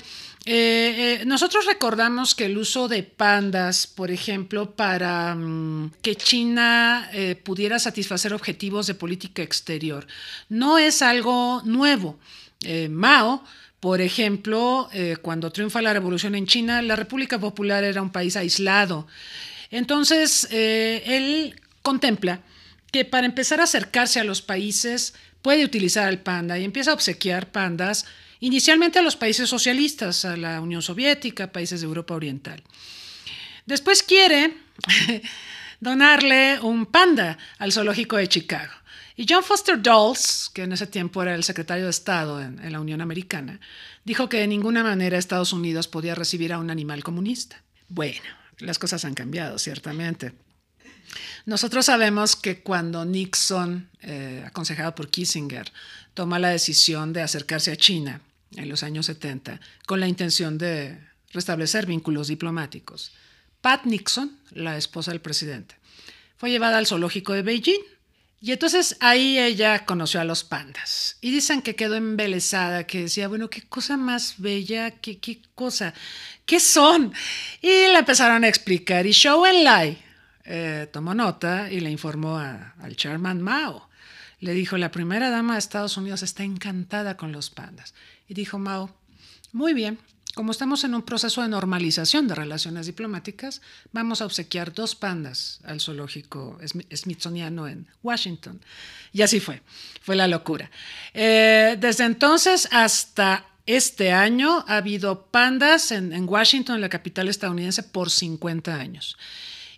Eh, 0.47 1.20
eh, 1.20 1.25
nosotros 1.26 1.66
recordamos 1.66 2.35
que 2.35 2.47
el 2.47 2.56
uso 2.56 2.88
de 2.88 3.02
pandas, 3.02 3.87
por 3.87 4.11
ejemplo, 4.11 4.70
para 4.70 5.35
mm, 5.35 5.92
que 6.00 6.16
China 6.16 7.11
eh, 7.12 7.35
pudiera 7.37 7.78
satisfacer 7.78 8.32
objetivos 8.32 8.87
de 8.87 8.94
política 8.94 9.42
exterior, 9.42 10.06
no 10.49 10.78
es 10.78 11.02
algo 11.02 11.62
nuevo. 11.64 12.18
Mao, 12.90 13.42
por 13.80 14.02
ejemplo, 14.02 14.90
cuando 15.23 15.50
triunfa 15.50 15.80
la 15.80 15.94
revolución 15.94 16.35
en 16.35 16.47
China, 16.47 16.82
la 16.82 16.94
República 16.94 17.38
Popular 17.38 17.85
era 17.85 18.02
un 18.02 18.12
país 18.12 18.37
aislado. 18.37 19.06
Entonces, 19.70 20.47
él 20.50 21.59
contempla 21.80 22.40
que 22.92 23.06
para 23.06 23.25
empezar 23.25 23.61
a 23.61 23.64
acercarse 23.64 24.20
a 24.20 24.25
los 24.25 24.42
países 24.42 25.14
puede 25.40 25.64
utilizar 25.64 26.06
el 26.11 26.18
panda 26.18 26.59
y 26.59 26.64
empieza 26.64 26.90
a 26.90 26.94
obsequiar 26.94 27.50
pandas 27.50 28.04
inicialmente 28.40 28.99
a 28.99 29.02
los 29.02 29.16
países 29.16 29.49
socialistas, 29.49 30.25
a 30.25 30.37
la 30.37 30.61
Unión 30.61 30.82
Soviética, 30.82 31.52
países 31.52 31.80
de 31.80 31.87
Europa 31.87 32.14
Oriental. 32.14 32.62
Después 33.66 34.02
quiere 34.02 34.54
donarle 35.80 36.59
un 36.61 36.87
panda 36.87 37.38
al 37.59 37.73
zoológico 37.73 38.16
de 38.16 38.28
Chicago. 38.28 38.73
Y 39.16 39.26
John 39.28 39.44
Foster 39.44 39.80
Dulles, 39.80 40.50
que 40.54 40.62
en 40.62 40.73
ese 40.73 40.87
tiempo 40.87 41.23
era 41.23 41.35
el 41.35 41.44
secretario 41.44 41.85
de 41.85 41.90
Estado 41.90 42.40
en, 42.40 42.73
la 42.73 42.80
Unión 42.80 43.02
Americana, 43.02 43.61
dijo 44.04 44.30
que 44.30 44.38
de 44.38 44.47
ninguna 44.47 44.82
manera 44.82 45.18
Estados 45.18 45.52
Unidos 45.52 45.88
podía 45.88 46.14
recibir 46.14 46.54
a 46.54 46.59
un 46.59 46.70
animal 46.70 47.04
comunista. 47.04 47.62
Bueno, 47.88 48.23
las 48.59 48.78
cosas 48.78 49.04
han 49.04 49.14
cambiado, 49.14 49.59
ciertamente. 49.59 50.32
Nosotros 51.44 51.87
sabemos 51.87 52.35
que 52.35 52.62
cuando 52.62 53.04
Nixon, 53.04 53.90
eh, 54.00 54.42
aconsejado 54.47 54.94
por 54.94 55.11
Kissinger, 55.11 55.70
toma 56.14 56.38
la 56.38 56.49
decisión 56.49 57.12
de 57.12 57.23
acercarse 57.23 57.73
a 57.73 57.76
China 57.76 58.23
en 58.57 58.69
los 58.69 58.83
años 58.83 59.07
70 59.07 59.61
con 59.87 60.00
la 60.00 60.09
intención 60.09 60.59
de 60.59 60.99
restablecer 61.33 61.87
vínculos 61.87 62.28
diplomáticos, 62.28 63.12
Pat 63.61 63.85
Nixon, 63.85 64.38
la 64.52 64.76
esposa 64.76 65.11
del 65.11 65.21
presidente, 65.21 65.76
fue 66.37 66.50
llevada 66.50 66.78
al 66.78 66.87
zoológico 66.87 67.35
de 67.35 67.42
Beijing. 67.42 67.83
Y 68.42 68.52
entonces 68.52 68.97
ahí 69.00 69.38
ella 69.38 69.85
conoció 69.85 70.19
a 70.19 70.25
los 70.25 70.45
pandas. 70.45 71.19
Y 71.21 71.30
dicen 71.30 71.61
que 71.61 71.76
quedó 71.76 71.97
embelesada, 71.97 72.87
que 72.87 73.02
decía, 73.02 73.28
bueno, 73.28 73.50
qué 73.50 73.61
cosa 73.61 73.99
más 73.99 74.37
bella, 74.38 74.92
qué, 74.92 75.19
qué 75.19 75.42
cosa, 75.54 75.92
qué 76.47 76.59
son. 76.59 77.12
Y 77.61 77.69
le 77.69 77.99
empezaron 77.99 78.45
a 78.45 78.49
explicar. 78.49 79.07
Y 79.07 79.12
Show 79.12 79.45
Lai, 79.62 80.02
eh, 80.45 80.88
tomó 80.90 81.14
nota 81.14 81.71
y 81.71 81.80
le 81.80 81.90
informó 81.90 82.38
al 82.38 82.97
chairman 82.97 83.42
Mao. 83.42 83.90
Le 84.38 84.54
dijo, 84.54 84.78
la 84.78 84.90
primera 84.90 85.28
dama 85.28 85.52
de 85.52 85.59
Estados 85.59 85.99
Unidos 85.99 86.23
está 86.23 86.42
encantada 86.42 87.19
con 87.19 87.33
los 87.33 87.50
pandas. 87.50 87.92
Y 88.30 88.34
dijo 88.34 88.60
Mao, 88.60 88.94
muy 89.50 89.75
bien, 89.75 89.99
como 90.37 90.52
estamos 90.52 90.84
en 90.84 90.94
un 90.94 91.02
proceso 91.02 91.42
de 91.42 91.49
normalización 91.49 92.28
de 92.28 92.37
relaciones 92.37 92.87
diplomáticas, 92.87 93.60
vamos 93.90 94.22
a 94.22 94.25
obsequiar 94.25 94.72
dos 94.72 94.94
pandas 94.94 95.58
al 95.64 95.80
zoológico 95.80 96.56
smithsoniano 96.94 97.66
en 97.66 97.88
Washington. 98.04 98.60
Y 99.12 99.22
así 99.22 99.40
fue, 99.40 99.62
fue 100.00 100.14
la 100.14 100.28
locura. 100.28 100.70
Eh, 101.12 101.76
desde 101.80 102.04
entonces 102.04 102.68
hasta 102.70 103.49
este 103.66 104.12
año 104.12 104.64
ha 104.68 104.76
habido 104.76 105.26
pandas 105.26 105.90
en, 105.90 106.12
en 106.12 106.28
Washington, 106.28 106.80
la 106.80 106.88
capital 106.88 107.28
estadounidense, 107.28 107.82
por 107.82 108.10
50 108.10 108.76
años. 108.76 109.18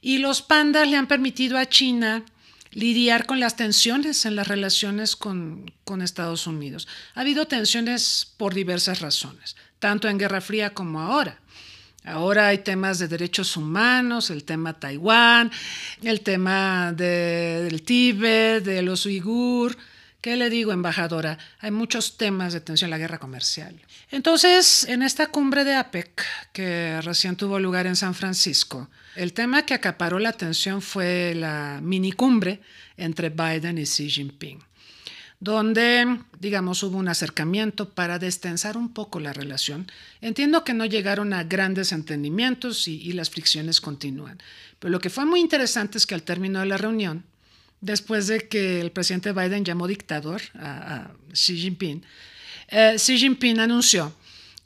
Y 0.03 0.19
los 0.19 0.43
pandas 0.43 0.87
le 0.87 0.99
han 0.99 1.07
permitido 1.07 1.57
a 1.57 1.65
China 1.65 2.23
lidiar 2.73 3.27
con 3.27 3.41
las 3.41 3.57
tensiones 3.57 4.27
en 4.27 4.37
las 4.37 4.49
relaciones 4.49 5.17
con, 5.17 5.73
Estados 6.03 6.47
Unidos. 6.47 6.89
Ha 7.15 7.21
habido 7.21 7.47
tensiones 7.47 8.33
por 8.39 8.55
diversas 8.55 9.01
razones, 9.01 9.57
tanto 9.79 10.09
en 10.09 10.19
Guerra 10.19 10.41
Fría 10.41 10.71
como 10.71 11.01
ahora. 11.01 11.39
Ahora 12.03 12.49
hay 12.49 12.59
temas 12.59 12.99
de 12.99 13.09
derechos 13.09 13.57
humanos, 13.59 14.31
el 14.31 14.43
tema 14.45 14.73
Taiwán, 14.73 15.51
el 16.03 16.23
tema 16.23 16.93
del 16.93 17.83
Tíbet, 17.83 18.65
de 18.65 18.81
los 18.81 19.05
uigur. 19.05 19.77
¿Qué 20.23 20.37
le 20.37 20.51
digo, 20.51 20.71
embajadora? 20.71 21.37
Hay 21.59 21.73
muchos 21.73 22.17
temas 22.17 22.53
de 22.53 22.61
tensión 22.61 22.87
en 22.87 22.91
la 22.93 22.99
guerra 22.99 23.19
comercial. 23.19 23.75
Entonces, 24.13 24.85
en 24.85 25.03
esta 25.03 25.27
cumbre 25.27 25.65
de 25.65 25.75
APEC, 25.75 26.25
que 26.53 27.01
recién 27.03 27.35
tuvo 27.35 27.59
lugar 27.59 27.89
en 27.89 27.97
San 27.97 28.15
Francisco, 28.15 28.89
el 29.17 29.33
tema 29.33 29.67
que 29.67 29.75
acaparó 29.75 30.21
la 30.21 30.29
atención 30.29 30.81
fue 30.81 31.35
la 31.35 31.81
minicumbre 31.83 32.61
entre 32.97 33.31
Biden 33.31 33.79
y 33.79 33.83
Xi 33.83 34.09
Jinping, 34.09 34.61
donde, 35.41 36.21
digamos, 36.39 36.85
hubo 36.85 36.99
un 36.99 37.09
acercamiento 37.09 37.89
para 37.89 38.21
destensar 38.21 38.77
un 38.77 38.95
poco 38.95 39.19
la 39.19 39.33
relación. 39.33 39.91
Entiendo 40.21 40.63
que 40.63 40.73
no 40.73 40.87
llegaron 40.87 41.33
a 41.33 41.43
grandes 41.43 41.91
entendimientos 41.91 42.87
y, 42.87 43.13
las 43.13 43.29
fricciones 43.29 43.81
continúan, 43.81 44.41
pero 44.79 44.93
lo 44.93 45.01
que 45.01 45.11
fue 45.11 45.25
muy 45.25 45.41
interesante 45.41 45.99
es 45.99 46.07
que 46.07 46.15
al 46.15 46.23
término 46.23 46.61
de 46.61 46.67
la 46.67 46.77
reunión, 46.77 47.25
después 47.83 48.27
de 48.29 48.49
que 48.49 48.81
el 48.81 48.91
presidente 48.93 49.33
Biden 49.33 49.67
llamó 49.67 49.87
dictador 49.87 50.41
a, 50.55 51.11
Xi 51.35 51.59
Jinping, 51.59 52.03
eh, 52.69 52.95
Xi 52.97 53.19
Jinping 53.19 53.61
anunció 53.61 54.15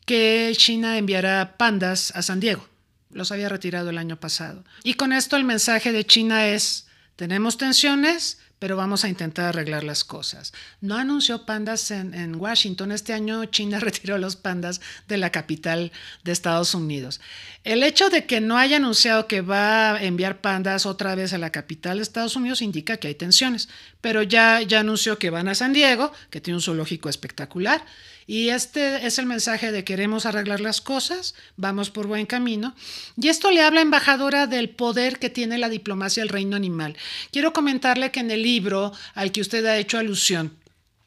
que 0.05 0.53
China 0.57 0.97
enviará 0.97 1.57
pandas 1.57 2.13
a 2.15 2.23
San 2.23 2.39
Diego 2.39 2.69
los 3.17 3.33
había 3.33 3.49
retirado 3.49 3.91
el 3.91 3.99
año 3.99 4.21
pasado. 4.21 4.65
Y 4.85 4.95
con 4.95 5.13
esto 5.13 5.37
el 5.37 5.45
mensaje 5.45 5.91
de 5.91 6.05
China 6.05 6.47
es, 6.47 6.87
tenemos 7.17 7.57
tensiones, 7.57 8.39
pero 8.59 8.77
vamos 8.77 9.05
a 9.05 9.09
intentar 9.09 9.47
arreglar 9.47 9.85
las 9.85 10.05
cosas. 10.05 10.53
No 10.81 10.97
anunció 10.97 11.45
pandas 11.45 11.91
en, 11.91 12.35
Washington. 12.37 12.93
Este 12.93 13.13
año 13.13 13.45
China 13.47 13.81
retiró 13.81 14.19
los 14.19 14.37
pandas 14.37 14.81
de 15.09 15.19
la 15.19 15.31
capital 15.31 15.93
de 16.25 16.33
Estados 16.33 16.75
Unidos. 16.75 17.21
El 17.65 17.83
hecho 17.83 18.09
de 18.09 18.25
que 18.25 18.41
no 18.41 18.57
haya 18.57 18.77
anunciado 18.77 19.27
que 19.27 19.41
va 19.41 19.95
a 19.95 20.03
enviar 20.03 20.41
pandas 20.41 20.87
otra 20.87 21.15
vez 21.15 21.33
a 21.33 21.39
la 21.39 21.51
capital 21.51 21.99
de 21.99 22.03
Estados 22.03 22.37
Unidos 22.37 22.63
indica 22.63 22.97
que 22.97 23.09
hay 23.09 23.15
tensiones, 23.15 23.69
pero 24.01 24.23
ya, 24.23 24.63
ya 24.63 24.81
anunció 24.81 25.19
que 25.19 25.31
van 25.31 25.49
a 25.49 25.55
San 25.55 25.73
Diego, 25.73 26.13
que 26.31 26.41
tiene 26.41 26.57
un 26.57 26.63
zoológico 26.63 27.09
espectacular 27.09 27.85
y 28.27 28.49
este 28.49 29.07
es 29.07 29.19
el 29.19 29.27
mensaje 29.27 29.71
de 29.71 29.85
queremos 29.85 30.27
arreglar 30.27 30.61
las 30.61 30.81
cosas, 30.81 31.35
vamos 31.57 31.91
por 31.91 32.09
buen 32.09 32.27
camino. 32.27 32.75
Y 33.17 33.29
esto 33.29 33.53
le 33.53 33.63
habla, 33.63 33.81
embajadora, 33.81 34.49
del 34.49 34.71
poder 34.71 35.19
que 35.21 35.31
tiene 35.31 35.59
la 35.59 35.69
diplomacia 35.69 36.23
del 36.23 36.31
reino 36.31 36.57
animal. 36.57 36.97
Quiero 37.31 37.53
comentarle 37.53 38.11
que 38.11 38.21
en 38.21 38.31
el 38.31 38.43
libro 38.43 38.93
al 39.15 39.31
que 39.31 39.41
usted 39.41 39.65
ha 39.67 39.79
hecho 39.79 39.99
alusión, 39.99 40.57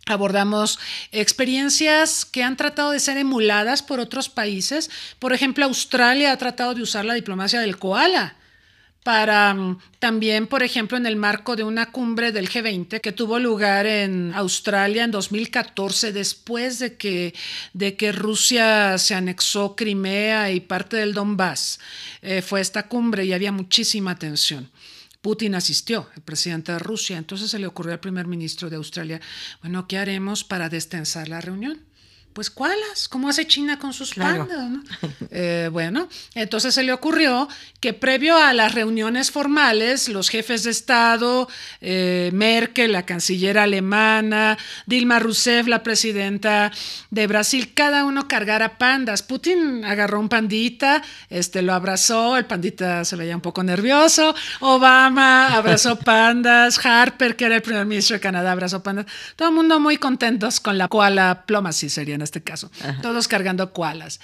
abordamos 0.06 0.80
experiencias 1.12 2.24
que 2.24 2.44
han 2.44 2.56
tratado 2.56 2.92
de 2.92 3.02
ser 3.02 3.18
emuladas 3.18 3.84
por 3.84 4.00
otros 4.00 4.30
países. 4.30 4.90
Por 5.20 5.34
ejemplo, 5.34 5.66
Australia 5.66 6.32
ha 6.32 6.38
tratado 6.38 6.74
de 6.74 6.84
usar 6.84 7.04
la 7.04 7.16
diplomacia 7.16 7.60
del 7.60 7.78
koala 7.78 8.39
para 9.04 9.54
mm, 9.54 9.80
también, 10.00 10.48
por 10.48 10.64
ejemplo, 10.64 10.98
en 10.98 11.06
el 11.06 11.16
marco 11.16 11.56
de 11.56 11.64
una 11.64 11.92
cumbre 11.92 12.32
del 12.32 12.50
G20 12.50 13.02
que 13.02 13.12
tuvo 13.12 13.40
lugar 13.40 13.86
en 13.86 14.34
Australia 14.36 15.04
en 15.04 15.12
2014, 15.12 16.12
después 16.12 16.80
de 16.80 16.96
que, 16.96 17.34
de 17.74 17.96
que 17.96 18.12
Rusia 18.12 18.98
se 18.98 19.16
anexó 19.16 19.76
Crimea 19.76 20.52
y 20.52 20.60
parte 20.60 20.98
del 20.98 21.14
Donbass. 21.14 21.80
Eh, 22.22 22.42
fue 22.42 22.62
esta 22.62 22.88
cumbre 22.88 23.26
y 23.26 23.34
había 23.34 23.52
muchísima 23.52 24.18
tensión. 24.18 24.70
Putin 25.22 25.56
asistió, 25.56 26.08
el 26.16 26.22
presidente 26.22 26.72
de 26.72 26.80
Rusia. 26.80 27.18
Entonces 27.18 27.52
se 27.52 27.60
le 27.60 27.68
ocurrió 27.68 27.94
al 27.94 28.00
primer 28.00 28.28
ministro 28.28 28.70
de 28.70 28.78
Australia, 28.78 29.20
bueno, 29.62 29.88
¿qué 29.88 29.98
haremos 29.98 30.44
para 30.44 30.70
destensar 30.70 31.28
la 31.28 31.42
reunión? 31.42 31.90
Pues 32.34 32.50
¿cuáles? 32.50 33.08
¿Cómo 33.10 33.30
hace 33.30 33.48
China 33.48 33.80
con 33.80 33.94
sus 33.94 34.14
pandas? 34.14 34.48
Eh, 35.32 35.70
bueno, 35.72 36.10
entonces 36.34 36.74
se 36.74 36.82
le 36.82 36.92
ocurrió 36.92 37.48
que 37.80 37.94
previo 37.94 38.36
a 38.36 38.52
las 38.52 38.74
reuniones 38.74 39.30
formales, 39.30 40.10
los 40.10 40.30
jefes 40.30 40.64
de 40.64 40.72
Estado, 40.72 41.48
eh, 41.82 42.32
Merkel, 42.34 42.92
la 42.94 43.06
canciller 43.06 43.58
alemana, 43.58 44.58
Dilma 44.88 45.20
Rousseff, 45.20 45.68
la 45.68 45.84
presidenta 45.84 46.72
de 47.12 47.28
Brasil, 47.28 47.74
cada 47.74 48.06
uno 48.06 48.28
cargara 48.28 48.78
pandas. 48.78 49.22
Putin 49.22 49.86
agarró 49.86 50.20
un 50.20 50.30
pandita, 50.30 51.04
este, 51.30 51.62
lo 51.62 51.74
abrazó, 51.74 52.36
el 52.36 52.46
pandita 52.46 53.06
se 53.06 53.16
veía 53.16 53.36
un 53.36 53.42
poco 53.42 53.64
nervioso, 53.64 54.36
Obama 54.60 55.56
abrazó 55.56 56.00
pandas, 56.00 56.84
Harper, 56.84 57.36
que 57.36 57.46
era 57.46 57.56
el 57.56 57.62
primer 57.62 57.86
ministro 57.86 58.16
de 58.16 58.22
Canadá, 58.22 58.52
abrazó 58.52 58.82
pandas. 58.82 59.06
Todo 59.36 59.50
el 59.50 59.56
mundo 59.56 59.80
muy 59.80 59.98
contentos 59.98 60.60
con 60.60 60.78
la 60.78 60.88
koala 60.88 61.44
plomacy 61.46 61.90
sería 61.90 62.18
en 62.20 62.24
este 62.24 62.44
caso, 62.44 62.70
todos 63.02 63.28
cargando 63.28 63.74
koalas. 63.74 64.20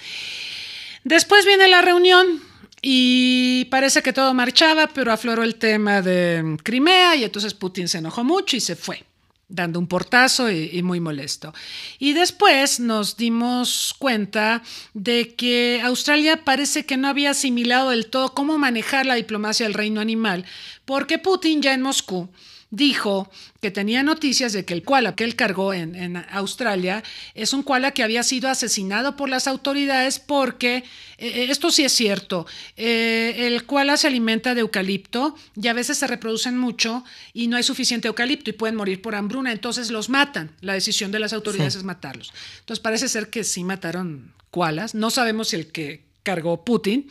Después 1.04 1.46
viene 1.46 1.68
la 1.68 1.82
reunión 1.82 2.42
y 2.82 3.66
parece 3.70 4.02
que 4.02 4.12
todo 4.12 4.34
marchaba, 4.34 4.88
pero 4.88 5.12
afloró 5.12 5.42
el 5.42 5.56
tema 5.56 6.02
de 6.02 6.56
Crimea 6.62 7.16
y 7.16 7.24
entonces 7.24 7.54
Putin 7.54 7.88
se 7.88 7.98
enojó 7.98 8.24
mucho 8.24 8.56
y 8.56 8.60
se 8.60 8.76
fue 8.76 9.04
dando 9.48 9.78
un 9.78 9.86
portazo 9.86 10.50
y, 10.50 10.82
muy 10.82 11.00
molesto. 11.00 11.54
Y 11.98 12.12
después 12.12 12.80
nos 12.80 13.16
dimos 13.16 13.94
cuenta 13.98 14.62
de 14.94 15.34
que 15.34 15.80
Australia 15.84 16.44
parece 16.44 16.84
que 16.84 16.96
no 16.96 17.08
había 17.08 17.30
asimilado 17.30 17.90
del 17.90 18.06
todo 18.06 18.34
cómo 18.34 18.58
manejar 18.58 19.06
la 19.06 19.14
diplomacia 19.14 19.66
del 19.66 19.74
reino 19.74 20.00
animal, 20.00 20.44
porque 20.84 21.18
Putin 21.18 21.62
ya 21.62 21.74
en 21.74 21.82
Moscú 21.82 22.28
dijo 22.70 23.30
que 23.60 23.70
tenía 23.70 24.02
noticias 24.02 24.52
de 24.52 24.64
que 24.64 24.74
el 24.74 24.82
koala 24.82 25.14
que 25.14 25.24
él 25.24 25.36
cargó 25.36 25.72
en, 25.72 26.16
Australia 26.30 27.02
es 27.34 27.52
un 27.52 27.62
koala 27.62 27.92
que 27.92 28.02
había 28.02 28.22
sido 28.22 28.48
asesinado 28.48 29.16
por 29.16 29.28
las 29.28 29.46
autoridades 29.46 30.18
porque, 30.18 30.76
eh, 30.76 30.84
eh, 31.18 31.46
esto 31.50 31.70
sí 31.70 31.84
es 31.84 31.92
cierto, 31.92 32.46
eh, 32.76 33.34
el 33.46 33.64
koala 33.64 33.96
se 33.96 34.08
alimenta 34.08 34.54
de 34.54 34.60
eucalipto 34.60 35.36
y 35.60 35.68
a 35.68 35.72
veces 35.72 35.98
se 35.98 36.06
reproducen 36.06 36.58
mucho 36.58 37.04
y 37.32 37.46
no 37.46 37.56
hay 37.56 37.62
suficiente 37.62 38.08
eucalipto 38.08 38.50
y 38.50 38.54
pueden 38.54 38.76
morir 38.76 39.00
por 39.00 39.14
hambruna, 39.14 39.52
entonces 39.52 39.90
los 39.90 40.08
matan. 40.08 40.50
La 40.60 40.74
decisión 40.74 41.12
de 41.12 41.20
las 41.20 41.32
autoridades 41.32 41.76
es 41.76 41.84
matarlos. 41.84 42.32
Entonces 42.60 42.82
parece 42.82 43.08
ser 43.08 43.30
que 43.30 43.44
sí 43.44 43.64
mataron 43.64 44.32
koalas. 44.50 44.94
No 44.94 45.10
sabemos 45.10 45.48
si 45.48 45.56
el 45.56 45.70
que 45.70 46.04
cargó 46.22 46.64
Putin 46.64 47.08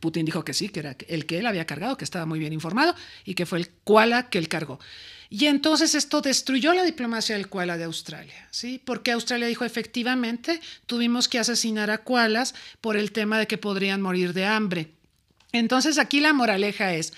Putin 0.00 0.24
dijo 0.24 0.44
que 0.44 0.54
sí, 0.54 0.68
que 0.68 0.80
era 0.80 0.96
el 1.08 1.26
que 1.26 1.38
él 1.38 1.46
había 1.46 1.66
cargado, 1.66 1.96
que 1.96 2.04
estaba 2.04 2.26
muy 2.26 2.38
bien 2.38 2.52
informado 2.52 2.94
y 3.24 3.34
que 3.34 3.46
fue 3.46 3.58
el 3.58 3.70
koala 3.84 4.28
que 4.30 4.38
él 4.38 4.48
cargó. 4.48 4.78
Y 5.30 5.46
entonces 5.46 5.94
esto 5.94 6.22
destruyó 6.22 6.72
la 6.72 6.84
diplomacia 6.84 7.36
del 7.36 7.48
koala 7.48 7.76
de 7.76 7.84
Australia, 7.84 8.48
¿sí? 8.50 8.80
Porque 8.82 9.12
Australia 9.12 9.46
dijo, 9.46 9.64
efectivamente, 9.64 10.60
tuvimos 10.86 11.28
que 11.28 11.38
asesinar 11.38 11.90
a 11.90 11.98
koalas 11.98 12.54
por 12.80 12.96
el 12.96 13.12
tema 13.12 13.38
de 13.38 13.46
que 13.46 13.58
podrían 13.58 14.00
morir 14.00 14.32
de 14.32 14.46
hambre. 14.46 14.92
Entonces 15.52 15.98
aquí 15.98 16.20
la 16.20 16.32
moraleja 16.32 16.94
es, 16.94 17.12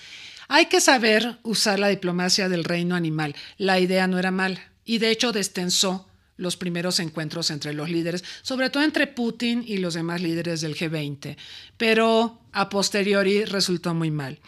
hay 0.49 0.65
que 0.65 0.81
saber 0.81 1.37
usar 1.43 1.79
la 1.79 1.87
diplomacia 1.87 2.49
del 2.49 2.65
reino 2.65 2.95
animal. 2.95 3.35
La 3.57 3.79
idea 3.79 4.07
no 4.07 4.19
era 4.19 4.31
mala 4.31 4.59
y 4.83 4.97
de 4.97 5.11
hecho 5.11 5.31
destensó 5.31 6.07
los 6.37 6.57
primeros 6.57 6.99
encuentros 6.99 7.51
entre 7.51 7.73
los 7.73 7.89
líderes, 7.89 8.23
sobre 8.41 8.69
todo 8.69 8.83
entre 8.83 9.07
Putin 9.07 9.63
y 9.65 9.77
los 9.77 9.93
demás 9.93 10.21
líderes 10.21 10.61
del 10.61 10.75
G20, 10.75 11.37
pero 11.77 12.39
a 12.51 12.69
posteriori 12.69 13.45
resultó 13.45 13.93
muy 13.93 14.11
mal. 14.11 14.39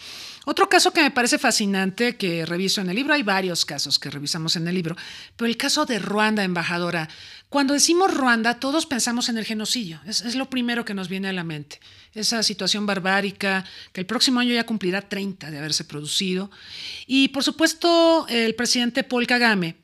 Otro 0.45 0.67
caso 0.67 0.91
que 0.91 1.01
me 1.01 1.11
parece 1.11 1.37
fascinante 1.37 2.17
que 2.17 2.45
reviso 2.45 2.81
en 2.81 2.89
el 2.89 2.97
libro, 2.97 3.13
hay 3.13 3.23
varios 3.23 3.63
casos 3.63 3.97
que 3.97 4.09
revisamos 4.09 4.57
en 4.57 4.67
el 4.67 4.75
libro, 4.75 4.97
pero 5.37 5.47
el 5.47 5.55
caso 5.55 5.85
de 5.85 5.99
Ruanda, 5.99 6.43
embajadora. 6.43 7.07
Cuando 7.47 7.73
decimos 7.73 8.13
Ruanda, 8.13 8.59
todos 8.59 8.85
pensamos 8.85 9.29
en 9.29 9.37
el 9.37 9.45
genocidio, 9.45 10.01
es, 10.05 10.35
lo 10.35 10.49
primero 10.49 10.83
que 10.83 10.93
nos 10.93 11.07
viene 11.07 11.29
a 11.29 11.33
la 11.33 11.45
mente. 11.45 11.79
Esa 12.13 12.43
situación 12.43 12.85
barbárica 12.85 13.63
que 13.93 14.01
el 14.01 14.05
próximo 14.05 14.41
año 14.41 14.53
ya 14.53 14.65
cumplirá 14.65 15.01
30 15.01 15.49
de 15.49 15.57
haberse 15.57 15.85
producido. 15.85 16.51
Y 17.07 17.29
por 17.29 17.43
supuesto, 17.43 18.25
el 18.27 18.53
presidente 18.55 19.03
Paul 19.03 19.27
Kagame, 19.27 19.77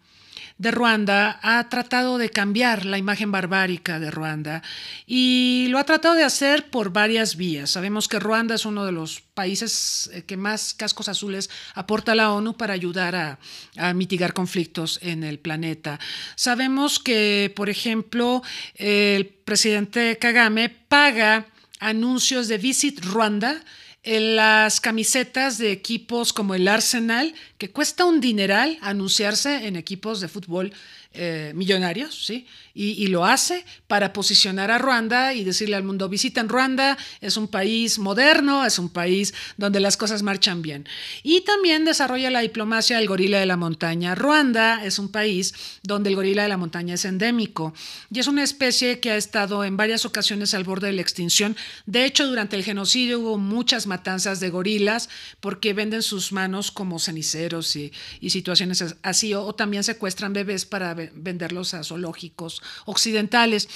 de 0.59 0.71
Ruanda 0.71 1.39
ha 1.41 1.69
tratado 1.69 2.17
de 2.17 2.29
cambiar 2.29 2.85
la 2.85 2.97
imagen 2.97 3.31
barbárica 3.31 3.97
de 3.97 4.11
Ruanda 4.11 4.61
y 5.07 5.67
lo 5.69 5.79
ha 5.79 5.85
tratado 5.85 6.15
de 6.15 6.25
hacer 6.25 6.69
por 6.69 6.91
varias 6.91 7.37
vías. 7.37 7.71
Sabemos 7.71 8.09
que 8.09 8.19
Ruanda 8.19 8.55
es 8.55 8.65
uno 8.65 8.85
de 8.85 8.91
los 8.91 9.21
países 9.21 10.09
eh, 10.13 10.23
que 10.23 10.35
más 10.35 10.73
cascos 10.73 11.07
azules 11.07 11.49
aporta 11.75 12.13
la 12.13 12.33
ONU 12.33 12.57
para 12.57 12.73
ayudar 12.73 13.15
a, 13.15 13.39
a 13.77 13.93
mitigar 13.93 14.33
conflictos 14.33 14.99
en 15.01 15.23
el 15.23 15.39
planeta. 15.39 15.97
Sabemos 16.35 16.99
que, 16.99 17.53
por 17.55 17.69
ejemplo, 17.69 18.43
el 18.75 19.27
presidente 19.27 20.17
Kagame 20.19 20.67
paga 20.67 21.47
anuncios 21.79 22.49
de 22.49 22.57
Visit 22.57 23.05
Ruanda 23.05 23.63
las 24.03 24.79
camisetas 24.79 25.57
de 25.57 25.71
equipos 25.71 26.33
como 26.33 26.55
el 26.55 26.67
Arsenal, 26.67 27.33
que 27.57 27.69
cuesta 27.69 28.05
un 28.05 28.21
dineral 28.21 28.77
anunciarse 28.81 29.67
en 29.67 29.75
equipos 29.75 30.21
de 30.21 30.27
fútbol 30.27 30.73
eh, 31.21 31.51
millonarios, 31.53 32.25
¿sí? 32.25 32.47
Y, 32.73 33.07
lo 33.07 33.25
hace 33.25 33.65
para 33.88 34.13
posicionar 34.13 34.71
a 34.71 34.77
Ruanda 34.77 35.34
y 35.34 35.43
decirle 35.43 35.75
al 35.75 35.84
mundo, 35.84 36.08
visiten 36.08 36.47
Ruanda, 36.47 36.97
es 37.19 37.36
un 37.36 37.49
país 37.49 37.99
moderno, 37.99 38.65
es 38.65 38.79
un 38.79 38.88
país 38.88 39.34
donde 39.58 39.82
las 39.82 39.97
cosas 39.97 40.23
marchan 40.23 40.62
bien. 40.62 40.88
Y 41.21 41.41
también 41.41 41.84
desarrolla 41.84 42.29
la 42.29 42.39
diplomacia 42.39 42.97
del 42.97 43.10
gorila 43.10 43.38
de 43.38 43.47
la 43.47 43.58
montaña. 43.58 44.15
Ruanda 44.15 44.86
es 44.86 44.97
un 44.97 45.12
país 45.12 45.53
donde 45.84 46.10
el 46.10 46.15
gorila 46.15 46.43
de 46.43 46.47
la 46.47 46.55
montaña 46.55 46.93
es 46.93 47.03
endémico 47.03 47.73
y 48.13 48.19
es 48.19 48.27
una 48.27 48.43
especie 48.43 49.01
que 49.01 49.12
ha 49.12 49.17
estado 49.17 49.65
en 49.65 49.75
varias 49.75 50.05
ocasiones 50.05 50.53
al 50.53 50.63
borde 50.63 50.88
de 50.88 50.93
la 50.93 51.01
extinción. 51.01 51.58
De 51.86 52.05
hecho, 52.05 52.27
durante 52.27 52.55
el 52.55 52.63
genocidio 52.63 53.19
hubo 53.19 53.38
muchas 53.38 53.88
matanzas 53.88 54.39
de 54.39 54.51
gorilas 54.51 55.10
porque 55.41 55.73
venden 55.73 56.01
sus 56.01 56.32
manos 56.32 56.71
como 56.71 56.97
ceniceros 56.97 57.75
y, 57.75 57.91
situaciones 58.29 58.95
así, 59.01 59.34
o 59.34 59.53
también 59.53 59.84
secuestran 59.84 60.32
bebés 60.32 60.65
para 60.65 60.95
venderlos 61.13 61.74
a 61.74 61.84
zoológicos 61.84 62.62
occidentales. 62.86 63.69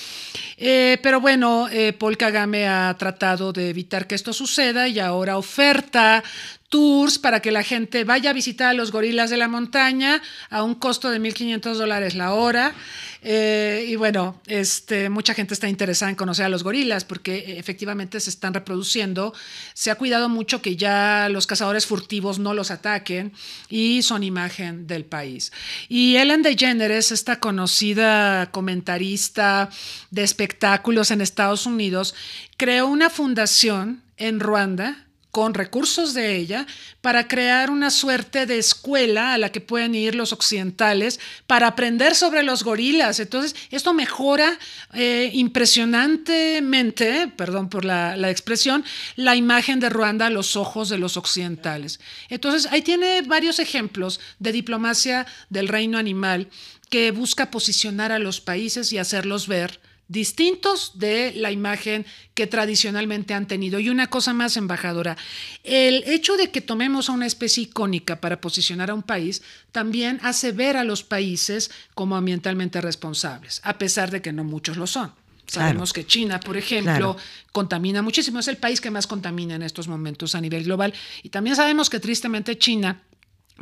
Eh, 0.57 0.97
pero 1.01 1.19
bueno, 1.19 1.67
eh, 1.69 1.93
Paul 1.93 2.17
Kagame 2.17 2.67
ha 2.67 2.95
tratado 2.97 3.53
de 3.53 3.69
evitar 3.69 4.07
que 4.07 4.15
esto 4.15 4.33
suceda 4.33 4.87
y 4.87 4.99
ahora 4.99 5.37
oferta 5.37 6.23
tours 6.73 7.19
para 7.19 7.39
que 7.39 7.51
la 7.51 7.61
gente 7.61 8.03
vaya 8.03 8.31
a 8.31 8.33
visitar 8.33 8.69
a 8.69 8.73
los 8.73 8.91
gorilas 8.91 9.29
de 9.29 9.37
la 9.37 9.47
montaña 9.47 10.23
a 10.49 10.63
un 10.63 10.73
costo 10.73 11.11
de 11.11 11.21
1.500 11.21 11.75
dólares 11.75 12.15
la 12.15 12.33
hora. 12.33 12.73
Eh, 13.21 13.85
y 13.89 13.95
bueno, 13.95 14.41
este, 14.47 15.11
mucha 15.11 15.35
gente 15.35 15.53
está 15.53 15.69
interesada 15.69 16.09
en 16.09 16.15
conocer 16.15 16.45
a 16.45 16.49
los 16.49 16.63
gorilas 16.63 17.05
porque 17.05 17.59
efectivamente 17.59 18.19
se 18.19 18.31
están 18.31 18.55
reproduciendo. 18.55 19.35
Se 19.75 19.91
ha 19.91 19.95
cuidado 19.95 20.29
mucho 20.29 20.63
que 20.63 20.75
ya 20.75 21.29
los 21.29 21.45
cazadores 21.45 21.85
furtivos 21.85 22.39
no 22.39 22.55
los 22.55 22.71
ataquen 22.71 23.33
y 23.69 24.01
son 24.01 24.23
imagen 24.23 24.87
del 24.87 25.05
país. 25.05 25.51
Y 25.89 26.15
Ellen 26.15 26.41
DeGeneres, 26.41 27.11
esta 27.11 27.39
conocida 27.39 28.49
comentarista 28.49 29.69
de 30.09 30.23
espectáculos 30.23 31.11
en 31.11 31.21
Estados 31.21 31.67
Unidos, 31.67 32.15
creó 32.57 32.87
una 32.87 33.11
fundación 33.11 34.01
en 34.17 34.39
Ruanda 34.39 35.05
con 35.33 35.55
recursos 35.55 36.13
de 36.13 36.35
ella 36.37 36.67
para 37.01 37.27
crear 37.27 37.71
una 37.71 37.89
suerte 37.89 38.45
de 38.45 38.59
escuela 38.59 39.33
a 39.33 39.39
la 39.39 39.51
que 39.51 39.61
pueden 39.61 39.95
ir 39.95 40.13
los 40.13 40.31
occidentales 40.31 41.19
para 41.47 41.65
aprender 41.65 42.13
sobre 42.13 42.43
los 42.43 42.63
gorilas. 42.63 43.19
Entonces, 43.19 43.55
esto 43.71 43.95
mejora 43.95 44.59
eh, 44.93 45.31
impresionantemente, 45.33 47.29
perdón 47.35 47.67
por 47.67 47.83
la, 47.83 48.15
la, 48.15 48.29
expresión, 48.29 48.85
la 49.15 49.35
imagen 49.35 49.79
de 49.79 49.89
Ruanda 49.89 50.27
a 50.27 50.29
los 50.29 50.55
ojos 50.55 50.87
de 50.89 50.99
los 50.99 51.17
occidentales. 51.17 51.99
Entonces, 52.29 52.71
ahí 52.71 52.83
tiene 52.83 53.23
varios 53.23 53.57
ejemplos 53.57 54.19
de 54.37 54.51
diplomacia 54.51 55.25
del 55.49 55.67
reino 55.67 55.97
animal 55.97 56.47
que 56.91 57.09
busca 57.09 57.49
posicionar 57.49 58.11
a 58.11 58.19
los 58.19 58.39
países 58.39 58.93
y 58.93 58.99
hacerlos 58.99 59.47
ver 59.47 59.79
distintos 60.13 60.91
de 60.93 61.33
la 61.35 61.51
imagen 61.51 62.05
que 62.35 62.47
tradicionalmente 62.47 63.33
han 63.33 63.47
tenido. 63.47 63.79
Y 63.79 63.89
una 63.89 64.07
cosa 64.07 64.33
más, 64.33 64.55
embajadora, 64.55 65.17
el 65.63 66.03
hecho 66.05 66.37
de 66.37 66.51
que 66.51 66.61
tomemos 66.61 67.09
a 67.09 67.13
una 67.13 67.25
especie 67.25 67.63
icónica 67.63 68.21
para 68.21 68.39
posicionar 68.39 68.91
a 68.91 68.93
un 68.93 69.03
país 69.03 69.41
también 69.71 70.19
hace 70.21 70.51
ver 70.51 70.77
a 70.77 70.83
los 70.85 71.03
países 71.03 71.71
como 71.95 72.15
ambientalmente 72.15 72.79
responsables, 72.79 73.59
a 73.63 73.77
pesar 73.77 74.11
de 74.11 74.21
que 74.21 74.31
no 74.31 74.43
muchos 74.43 74.77
lo 74.77 74.87
son. 74.87 75.11
Sabemos 75.47 75.91
que 75.91 76.05
China, 76.05 76.39
por 76.39 76.57
ejemplo, 76.57 77.17
contamina 77.51 78.01
muchísimo, 78.01 78.39
es 78.39 78.47
el 78.47 78.57
país 78.57 78.79
que 78.79 78.91
más 78.91 79.07
contamina 79.07 79.55
en 79.55 79.63
estos 79.63 79.87
momentos 79.87 80.35
a 80.35 80.41
nivel 80.41 80.63
global. 80.63 80.93
Y 81.21 81.29
también 81.29 81.55
sabemos 81.55 81.89
que 81.89 81.99
tristemente 81.99 82.57
China 82.57 83.01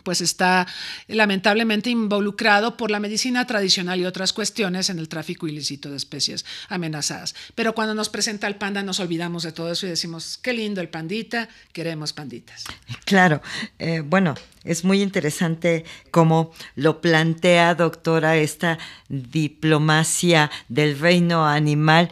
pues 0.03 0.21
está 0.21 0.67
lamentablemente 1.07 1.89
involucrado 1.89 2.77
por 2.77 2.91
la 2.91 2.99
medicina 2.99 3.45
tradicional 3.45 3.99
y 3.99 4.05
otras 4.05 4.33
cuestiones 4.33 4.89
en 4.89 4.99
el 4.99 5.09
tráfico 5.09 5.47
ilícito 5.47 5.89
de 5.89 5.97
especies 5.97 6.45
amenazadas. 6.69 7.35
Pero 7.55 7.75
cuando 7.75 7.93
nos 7.93 8.09
presenta 8.09 8.47
el 8.47 8.55
panda 8.55 8.83
nos 8.83 8.99
olvidamos 8.99 9.43
de 9.43 9.51
todo 9.51 9.71
eso 9.71 9.85
y 9.85 9.89
decimos, 9.89 10.39
qué 10.41 10.53
lindo 10.53 10.81
el 10.81 10.89
pandita, 10.89 11.49
queremos 11.73 12.13
panditas. 12.13 12.63
Claro, 13.05 13.41
eh, 13.79 14.01
bueno, 14.05 14.35
es 14.63 14.83
muy 14.83 15.01
interesante 15.01 15.85
cómo 16.11 16.51
lo 16.75 17.01
plantea, 17.01 17.75
doctora, 17.75 18.37
esta 18.37 18.79
diplomacia 19.09 20.51
del 20.69 20.97
reino 20.99 21.45
animal. 21.45 22.09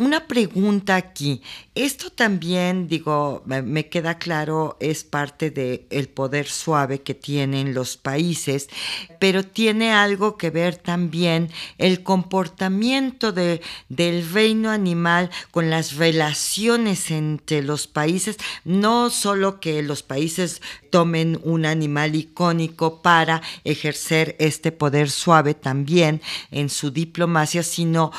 Una 0.00 0.26
pregunta 0.26 0.96
aquí. 0.96 1.42
Esto 1.74 2.08
también, 2.08 2.88
digo, 2.88 3.42
me 3.44 3.90
queda 3.90 4.16
claro, 4.16 4.78
es 4.80 5.04
parte 5.04 5.50
del 5.50 5.84
el 5.90 6.08
poder 6.08 6.48
suave 6.48 7.02
que 7.02 7.12
tienen 7.12 7.74
los 7.74 7.98
países, 7.98 8.70
pero 9.18 9.44
tiene 9.44 9.92
algo 9.92 10.38
que 10.38 10.48
ver 10.48 10.76
también 10.76 11.50
el 11.76 12.02
comportamiento 12.02 13.32
de, 13.32 13.60
del 13.90 14.26
reino 14.32 14.70
animal 14.70 15.28
con 15.50 15.68
las 15.68 15.96
relaciones 15.96 17.10
entre 17.10 17.62
los 17.62 17.86
países, 17.86 18.38
no 18.64 19.10
solo 19.10 19.60
que 19.60 19.82
los 19.82 20.02
países 20.02 20.62
tomen 20.88 21.38
un 21.44 21.66
animal 21.66 22.14
icónico 22.14 23.02
para 23.02 23.42
ejercer 23.64 24.34
este 24.38 24.72
poder 24.72 25.10
suave 25.10 25.52
también 25.52 26.22
en 26.50 26.70
su 26.70 26.90
diplomacia, 26.90 27.62
sino 27.62 28.12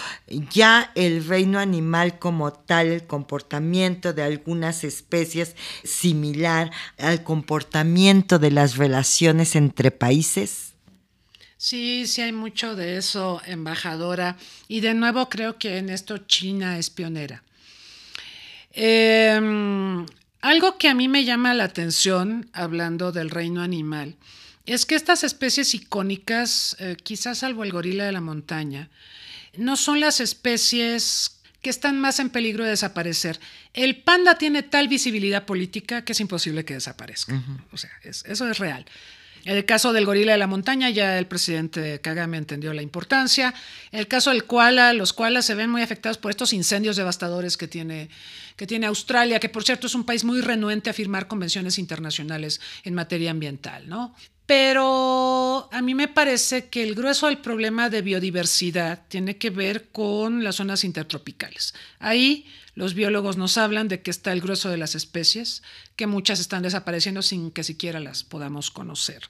ya 0.51 0.91
el 0.95 1.25
reino 1.25 1.57
animal 1.57 1.70
como 2.19 2.51
tal, 2.51 2.87
el 2.87 3.07
comportamiento 3.07 4.13
de 4.13 4.23
algunas 4.23 4.83
especies 4.83 5.55
similar 5.83 6.71
al 6.97 7.23
comportamiento 7.23 8.39
de 8.39 8.51
las 8.51 8.77
relaciones 8.77 9.55
entre 9.55 9.91
países? 9.91 10.73
Sí, 11.57 12.07
sí 12.07 12.21
hay 12.21 12.31
mucho 12.31 12.75
de 12.75 12.97
eso, 12.97 13.39
embajadora. 13.45 14.35
Y 14.67 14.79
de 14.79 14.95
nuevo 14.95 15.29
creo 15.29 15.59
que 15.59 15.77
en 15.77 15.89
esto 15.89 16.17
China 16.17 16.79
es 16.79 16.89
pionera. 16.89 17.43
Em, 18.71 20.05
algo 20.41 20.77
que 20.77 20.89
a 20.89 20.95
mí 20.95 21.07
me 21.07 21.23
llama 21.23 21.53
la 21.53 21.65
atención, 21.65 22.49
hablando 22.53 23.11
del 23.11 23.29
reino 23.29 23.61
animal, 23.61 24.15
es 24.65 24.85
que 24.85 24.95
estas 24.95 25.23
especies 25.23 25.75
icónicas, 25.75 26.75
eh, 26.79 26.97
quizás 27.01 27.39
salvo 27.39 27.63
el 27.63 27.71
gorila 27.71 28.05
de 28.05 28.11
la 28.11 28.21
montaña, 28.21 28.89
no 29.57 29.75
son 29.75 29.99
las 29.99 30.19
especies 30.19 31.40
que 31.61 31.69
están 31.69 31.99
más 31.99 32.19
en 32.19 32.29
peligro 32.29 32.63
de 32.63 32.71
desaparecer. 32.71 33.39
El 33.73 33.97
panda 34.01 34.37
tiene 34.37 34.63
tal 34.63 34.87
visibilidad 34.87 35.45
política 35.45 36.03
que 36.03 36.13
es 36.13 36.19
imposible 36.19 36.65
que 36.65 36.73
desaparezca. 36.73 37.41
O 37.71 37.77
sea, 37.77 37.91
eso 38.03 38.49
es 38.49 38.57
real. 38.57 38.85
En 39.43 39.57
el 39.57 39.65
caso 39.65 39.91
del 39.93 40.05
gorila 40.05 40.33
de 40.33 40.37
la 40.37 40.47
montaña, 40.47 40.89
ya 40.89 41.17
el 41.17 41.25
presidente 41.25 41.99
Kagame 42.01 42.37
entendió 42.37 42.73
la 42.73 42.81
importancia. 42.81 43.53
En 43.91 43.99
el 43.99 44.07
caso 44.07 44.29
del 44.29 44.45
koala, 44.45 44.93
los 44.93 45.13
koalas 45.13 45.45
se 45.45 45.55
ven 45.55 45.69
muy 45.69 45.81
afectados 45.81 46.17
por 46.17 46.31
estos 46.31 46.53
incendios 46.53 46.95
devastadores 46.95 47.57
que 47.57 47.67
tiene, 47.67 48.09
que 48.55 48.67
tiene 48.67 48.85
Australia, 48.85 49.39
que 49.39 49.49
por 49.49 49.63
cierto 49.63 49.87
es 49.87 49.95
un 49.95 50.03
país 50.03 50.23
muy 50.23 50.41
renuente 50.41 50.89
a 50.89 50.93
firmar 50.93 51.27
convenciones 51.27 51.79
internacionales 51.79 52.61
en 52.83 52.93
materia 52.93 53.31
ambiental, 53.31 53.89
¿no? 53.89 54.15
Pero 54.45 55.69
a 55.71 55.81
mí 55.81 55.95
me 55.95 56.09
parece 56.09 56.67
que 56.67 56.83
el 56.83 56.93
grueso 56.93 57.27
del 57.27 57.37
problema 57.37 57.89
de 57.89 58.01
biodiversidad 58.01 59.03
tiene 59.07 59.37
que 59.37 59.49
ver 59.49 59.89
con 59.89 60.43
las 60.43 60.55
zonas 60.55 60.83
intertropicales. 60.83 61.73
Ahí 61.99 62.45
los 62.73 62.93
biólogos 62.93 63.37
nos 63.37 63.57
hablan 63.57 63.87
de 63.87 64.01
que 64.01 64.11
está 64.11 64.31
el 64.31 64.41
grueso 64.41 64.69
de 64.69 64.77
las 64.77 64.95
especies, 64.95 65.61
que 65.95 66.07
muchas 66.07 66.39
están 66.39 66.63
desapareciendo 66.63 67.21
sin 67.21 67.51
que 67.51 67.63
siquiera 67.63 67.99
las 67.99 68.23
podamos 68.23 68.71
conocer. 68.71 69.23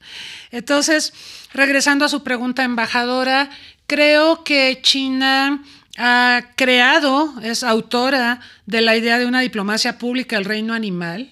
Entonces, 0.52 1.14
regresando 1.54 2.06
a 2.06 2.10
su 2.10 2.24
pregunta, 2.24 2.64
embajadora, 2.64 3.50
creo 3.88 4.44
que 4.44 4.80
China 4.82 5.64
ha 5.98 6.52
creado, 6.56 7.34
es 7.42 7.64
autora 7.64 8.40
de 8.66 8.82
la 8.82 8.96
idea 8.96 9.20
de 9.20 9.26
una 9.26 9.42
diplomacia 9.42 9.98
pública 9.98 10.36
del 10.36 10.46
reino 10.46 10.74
animal, 10.74 11.32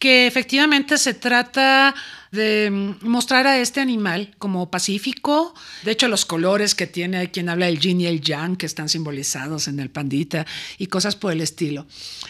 que 0.00 0.26
efectivamente 0.26 0.96
se 0.98 1.12
trata 1.14 1.94
de 2.32 2.70
mm, 2.70 3.06
mostrar 3.06 3.46
a 3.46 3.58
este 3.58 3.80
animal 3.80 4.34
como 4.38 4.70
pacífico. 4.70 5.54
De 5.84 5.92
hecho, 5.92 6.08
los 6.08 6.24
colores 6.24 6.74
que 6.74 6.86
tiene, 6.86 7.30
quien 7.30 7.50
habla 7.50 7.66
del 7.66 7.78
yin 7.78 8.00
y 8.00 8.06
el 8.06 8.22
yang, 8.22 8.56
que 8.56 8.66
están 8.66 8.88
simbolizados 8.88 9.68
en 9.68 9.78
el 9.78 9.90
pandita 9.90 10.46
y 10.78 10.86
cosas 10.86 11.16
por 11.16 11.32
el 11.32 11.42
estilo. 11.42 11.86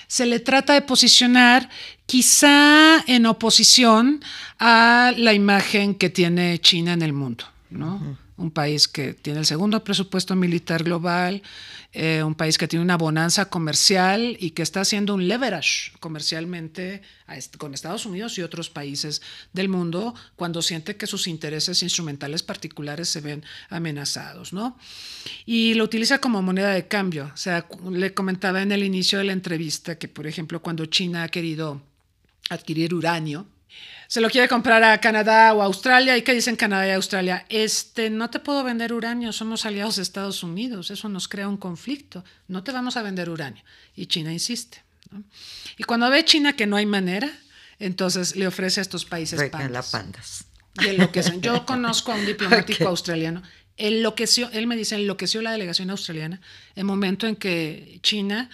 Se 0.09 0.26
le 0.26 0.40
trata 0.40 0.74
de 0.74 0.83
posicionar 0.83 1.70
quizá 2.06 3.04
en 3.06 3.24
oposición 3.26 4.20
a 4.59 5.12
la 5.16 5.33
imagen 5.33 5.94
que 5.94 6.11
tiene 6.11 6.59
China 6.59 6.92
en 6.92 7.02
el 7.02 7.12
mundo, 7.12 7.44
¿no? 7.70 8.18
Un 8.40 8.50
país 8.50 8.88
que 8.88 9.12
tiene 9.12 9.40
el 9.40 9.46
segundo 9.46 9.85
presupuesto 9.85 10.35
militar 10.35 10.83
global, 10.83 11.42
eh, 11.92 12.22
un 12.22 12.35
país 12.35 12.57
que 12.57 12.66
tiene 12.66 12.83
una 12.83 12.96
bonanza 12.96 13.50
comercial 13.50 14.37
y 14.40 14.53
que 14.53 14.62
está 14.62 14.81
haciendo 14.81 15.14
un 15.14 15.29
leverage 15.29 15.92
comercialmente 16.00 17.03
con 17.59 17.74
Estados 17.74 18.07
Unidos 18.07 18.38
y 18.38 18.42
otros 18.42 18.70
países 18.70 19.20
del 19.53 19.68
mundo 19.68 20.14
cuando 20.37 20.62
siente 20.62 20.96
que 20.96 21.07
sus 21.07 21.26
intereses 21.26 21.83
instrumentales 21.83 22.42
particulares 22.42 23.09
se 23.09 23.20
ven 23.20 23.44
amenazados, 23.68 24.53
¿no? 24.53 24.79
Y 25.44 25.74
lo 25.74 25.85
utiliza 25.85 26.18
como 26.18 26.42
moneda 26.42 26.70
de 26.70 26.88
cambio. 26.88 27.31
O 27.35 27.37
sea, 27.37 27.66
le 27.90 28.14
comentaba 28.14 28.62
en 28.62 28.72
el 28.72 28.83
inicio 28.83 29.18
de 29.18 29.24
la 29.24 29.33
entrevista 29.33 29.98
que, 29.98 30.09
por 30.09 30.26
ejemplo, 30.26 30.62
cuando 30.62 30.87
China 30.87 31.24
ha 31.24 31.29
querido 31.29 31.83
adquirir 32.48 32.94
uranio, 32.94 33.46
se 34.11 34.20
lo 34.20 34.28
quiere 34.28 34.48
comprar 34.48 34.83
a 34.83 34.98
Canadá 34.98 35.54
o 35.54 35.62
Australia. 35.62 36.16
¿Y 36.16 36.22
qué 36.22 36.35
dicen 36.35 36.56
Canadá 36.56 36.88
y 36.88 36.90
Australia? 36.90 37.46
Este, 37.48 38.11
no 38.11 38.28
te 38.28 38.40
puedo 38.40 38.64
vender 38.64 38.92
uranio, 38.92 39.33
somos 39.33 39.64
aliados 39.66 39.96
de 39.96 40.02
Estados 40.02 40.42
Unidos, 40.42 40.90
eso 40.90 41.09
nos 41.09 41.28
crea 41.28 41.48
un 41.48 41.56
conflicto, 41.56 42.24
no 42.48 42.64
te 42.64 42.72
vamos 42.72 42.96
a 42.96 43.02
vender 43.02 43.30
uranio. 43.30 43.62
Y 43.94 44.06
China 44.06 44.33
insiste. 44.33 44.83
Y 45.76 45.85
cuando 45.85 46.11
ve 46.11 46.24
China 46.24 46.54
que 46.54 46.66
no 46.66 46.76
hay 46.76 46.87
manera, 46.87 47.30
entonces 47.78 48.37
le 48.37 48.46
ofrece 48.46 48.80
a 48.80 48.83
estos 48.83 49.04
países 49.04 49.40
pandas. 49.50 49.90
pandas. 49.90 50.44
Y 50.80 50.88
enloquecen. 50.88 51.40
Yo 51.40 51.64
conozco 51.66 52.12
a 52.12 52.16
un 52.16 52.26
diplomático 52.26 52.88
australiano. 52.88 53.42
Enloqueció, 53.76 54.50
él 54.52 54.66
me 54.66 54.76
dice, 54.76 54.96
enloqueció 54.96 55.40
la 55.40 55.52
delegación 55.52 55.90
australiana 55.90 56.40
en 56.74 56.80
el 56.80 56.85
momento 56.85 57.26
en 57.26 57.37
que 57.37 58.00
China 58.02 58.50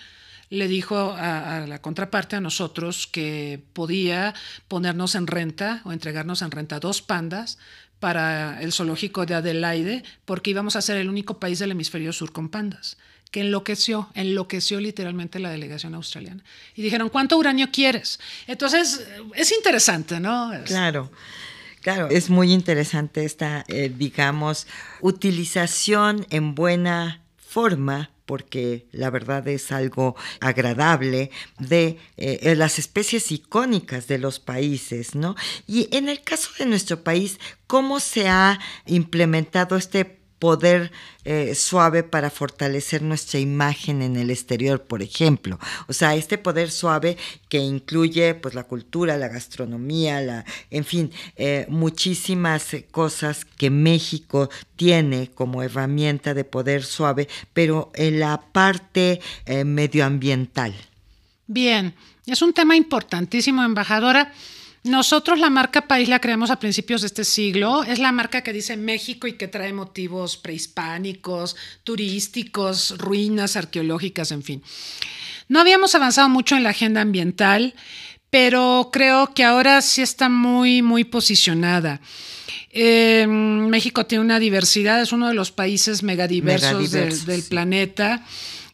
le 0.51 0.69
dijo 0.69 1.15
a, 1.17 1.65
la 1.67 1.81
contraparte, 1.81 2.37
a 2.37 2.41
nosotros, 2.41 3.07
que 3.07 3.63
podía 3.73 4.35
ponernos 4.69 5.15
en 5.15 5.27
renta 5.27 5.83
o 5.85 5.93
entregarnos 5.93 6.43
en 6.43 6.51
renta 6.51 6.81
dos 6.81 7.03
pandas 7.03 7.59
para 8.01 8.61
el 8.63 8.73
zoológico 8.73 9.27
de 9.27 9.35
Adelaide, 9.35 10.05
porque 10.25 10.51
íbamos 10.51 10.77
a 10.77 10.83
ser 10.83 10.99
el 10.99 11.09
único 11.09 11.41
país 11.41 11.59
del 11.59 11.71
hemisferio 11.71 12.13
sur 12.13 12.33
con 12.33 12.49
pandas, 12.51 12.99
que 13.31 13.41
enloqueció, 13.41 14.11
enloqueció 14.15 14.81
literalmente 14.81 15.39
la 15.39 15.51
delegación 15.51 15.95
australiana. 15.95 16.45
Y 16.75 16.83
dijeron, 16.83 17.09
¿cuánto 17.09 17.37
uranio 17.39 17.71
quieres? 17.73 18.21
Entonces, 18.47 19.07
es 19.35 19.53
interesante, 19.53 20.21
¿no? 20.21 20.53
Claro. 20.65 21.11
Claro, 21.81 22.09
es 22.11 22.31
muy 22.31 22.53
interesante 22.53 23.25
esta, 23.25 23.65
eh, 23.69 23.93
digamos, 23.97 24.67
utilización 25.03 26.27
en 26.31 26.57
buena 26.57 27.23
forma 27.37 28.11
porque 28.27 28.89
la 28.93 29.11
verdad 29.11 29.47
es 29.49 29.73
algo 29.73 30.17
agradable, 30.41 31.31
de 31.59 31.99
eh, 32.17 32.55
las 32.57 32.79
especies 32.79 33.33
icónicas 33.33 34.09
de 34.09 34.19
los 34.19 34.41
países, 34.41 35.15
¿no? 35.15 35.37
Y 35.67 35.89
en 35.97 36.09
el 36.09 36.21
caso 36.23 36.51
de 36.59 36.67
nuestro 36.67 37.03
país, 37.03 37.39
¿cómo 37.67 38.01
se 38.01 38.29
ha 38.29 38.59
implementado 38.85 39.77
este 39.77 40.26
poder 40.39 40.93
eh, 41.25 41.55
suave 41.55 42.03
para 42.03 42.31
fortalecer 42.31 43.03
nuestra 43.03 43.41
imagen 43.41 44.03
en 44.03 44.17
el 44.17 44.31
exterior, 44.31 44.83
por 44.83 45.03
ejemplo. 45.03 45.59
O 45.89 45.93
sea, 45.93 46.15
este 46.15 46.39
poder 46.39 46.71
suave 46.71 47.17
que 47.49 47.59
incluye 47.59 48.35
pues 48.35 48.55
la 48.55 48.65
cultura, 48.65 49.17
la 49.17 49.29
gastronomía, 49.29 50.21
la, 50.21 50.45
en 50.71 50.85
fin, 50.85 51.11
eh, 51.37 51.67
muchísimas 51.69 52.77
cosas 52.91 53.45
que 53.45 53.71
México 53.71 54.51
tiene 54.77 55.31
como 55.35 55.63
herramienta 55.63 56.35
de 56.35 56.45
poder 56.45 56.85
suave, 56.85 57.29
pero 57.53 57.91
en 57.95 58.21
la 58.21 58.41
parte 58.53 59.21
eh, 59.47 59.65
medioambiental. 59.65 60.75
Bien, 61.47 61.95
es 62.27 62.43
un 62.43 62.53
tema 62.53 62.77
importantísimo, 62.77 63.63
embajadora. 63.63 64.33
Nosotros 64.87 65.41
la 65.41 65.51
marca 65.51 65.83
país 65.83 66.09
la 66.09 66.21
creamos 66.21 66.51
a 66.51 66.61
principios 66.61 67.01
de 67.01 67.09
este 67.09 67.25
siglo. 67.25 67.83
Es 67.83 67.99
la 67.99 68.13
marca 68.13 68.43
que 68.43 68.53
dice 68.53 68.77
México 68.77 69.27
y 69.27 69.33
que 69.33 69.49
trae 69.49 69.73
motivos 69.73 70.37
prehispánicos, 70.37 71.57
turísticos, 71.83 72.97
ruinas 72.99 73.57
arqueológicas, 73.57 74.31
en 74.31 74.43
fin. 74.43 74.63
No 75.49 75.61
habíamos 75.61 75.95
avanzado 75.95 76.29
mucho 76.29 76.57
en 76.57 76.63
la 76.63 76.71
agenda 76.71 77.01
ambiental, 77.01 77.75
pero 78.31 78.91
creo 78.93 79.35
que 79.35 79.45
ahora 79.45 79.83
sí 79.83 80.03
está 80.03 80.29
muy, 80.29 80.83
muy 80.83 81.05
posicionada. 81.05 82.01
Em, 82.71 83.69
México 83.69 84.07
tiene 84.07 84.25
una 84.25 84.39
diversidad, 84.39 85.01
es 85.01 85.13
uno 85.13 85.29
de 85.29 85.35
los 85.35 85.51
países 85.51 86.03
megadiversos, 86.03 86.91
Del, 86.91 87.25
del 87.25 87.43
planeta 87.43 88.25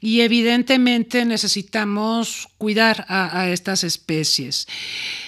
y 0.02 0.22
evidentemente 0.22 1.24
necesitamos 1.24 2.48
cuidar 2.58 3.06
a, 3.08 3.48
estas 3.48 3.84
especies. 3.84 4.66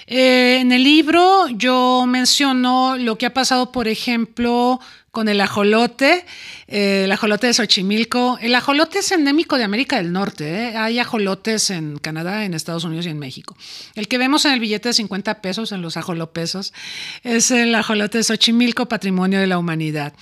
Eh, 0.09 0.59
en 0.61 0.73
el 0.73 0.83
libro 0.83 1.49
yo 1.49 2.05
menciono 2.09 2.97
lo 2.97 3.17
que 3.17 3.27
ha 3.27 3.33
pasado, 3.33 3.71
por 3.71 3.87
ejemplo, 3.87 4.81
con 5.13 5.29
el 5.29 5.41
ajolote, 5.41 6.27
eh, 6.67 7.03
el 7.05 7.13
ajolote 7.13 7.47
de 7.47 7.55
Xochimilco. 7.55 8.37
El 8.43 8.53
ajolote 8.57 8.99
es 8.99 9.13
endémico 9.13 9.57
de 9.57 9.63
América 9.63 9.99
del 9.99 10.13
Norte. 10.13 10.45
¿eh? 10.51 10.77
Hay 10.77 10.99
ajolotes 10.99 11.71
en 11.71 11.99
Canadá, 11.99 12.45
en 12.45 12.53
Estados 12.53 12.83
Unidos 12.83 13.07
y 13.07 13.11
en 13.11 13.21
México. 13.21 13.57
El 13.95 14.09
que 14.09 14.19
vemos 14.19 14.45
en 14.45 14.55
el 14.55 14.61
billete 14.61 14.89
de 14.89 14.95
50 14.95 15.41
pesos, 15.41 15.71
en 15.71 15.83
los 15.83 15.97
ajolopesos, 15.97 16.75
es 17.23 17.53
el 17.53 17.73
ajolote 17.77 18.19
de 18.19 18.25
Xochimilco, 18.25 18.87
patrimonio 18.87 19.39
de 19.39 19.47
la 19.47 19.57
humanidad. 19.57 20.15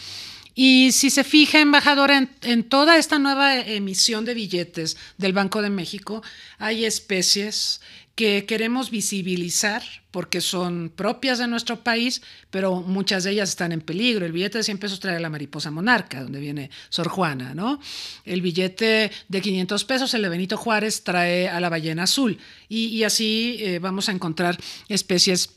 Y 0.54 0.92
si 0.92 1.10
se 1.10 1.24
fija, 1.24 1.60
embajadora, 1.60 2.28
en, 2.42 2.64
toda 2.64 2.98
esta 2.98 3.18
nueva 3.18 3.58
emisión 3.58 4.24
de 4.24 4.34
billetes 4.34 4.96
del 5.16 5.32
Banco 5.32 5.62
de 5.62 5.70
México, 5.70 6.22
hay 6.58 6.84
especies 6.84 7.80
que 8.14 8.44
queremos 8.44 8.90
visibilizar 8.90 9.82
porque 10.10 10.42
son 10.42 10.92
propias 10.94 11.38
de 11.38 11.46
nuestro 11.46 11.82
país, 11.82 12.20
pero 12.50 12.82
muchas 12.82 13.24
de 13.24 13.30
ellas 13.30 13.48
están 13.48 13.72
en 13.72 13.80
peligro. 13.80 14.26
El 14.26 14.32
billete 14.32 14.58
de 14.58 14.64
100 14.64 14.78
pesos 14.78 15.00
trae 15.00 15.16
a 15.16 15.20
la 15.20 15.30
mariposa 15.30 15.70
monarca, 15.70 16.22
donde 16.22 16.38
viene 16.38 16.70
Sor 16.90 17.08
Juana, 17.08 17.54
¿no? 17.54 17.80
El 18.26 18.42
billete 18.42 19.10
de 19.28 19.40
500 19.40 19.84
pesos, 19.86 20.12
el 20.12 20.20
de 20.20 20.28
Benito 20.28 20.58
Juárez, 20.58 21.02
trae 21.02 21.48
a 21.48 21.58
la 21.60 21.70
ballena 21.70 22.02
azul. 22.02 22.38
Y, 22.68 23.02
así 23.04 23.56
eh, 23.60 23.78
vamos 23.78 24.10
a 24.10 24.12
encontrar 24.12 24.58
especies 24.88 25.48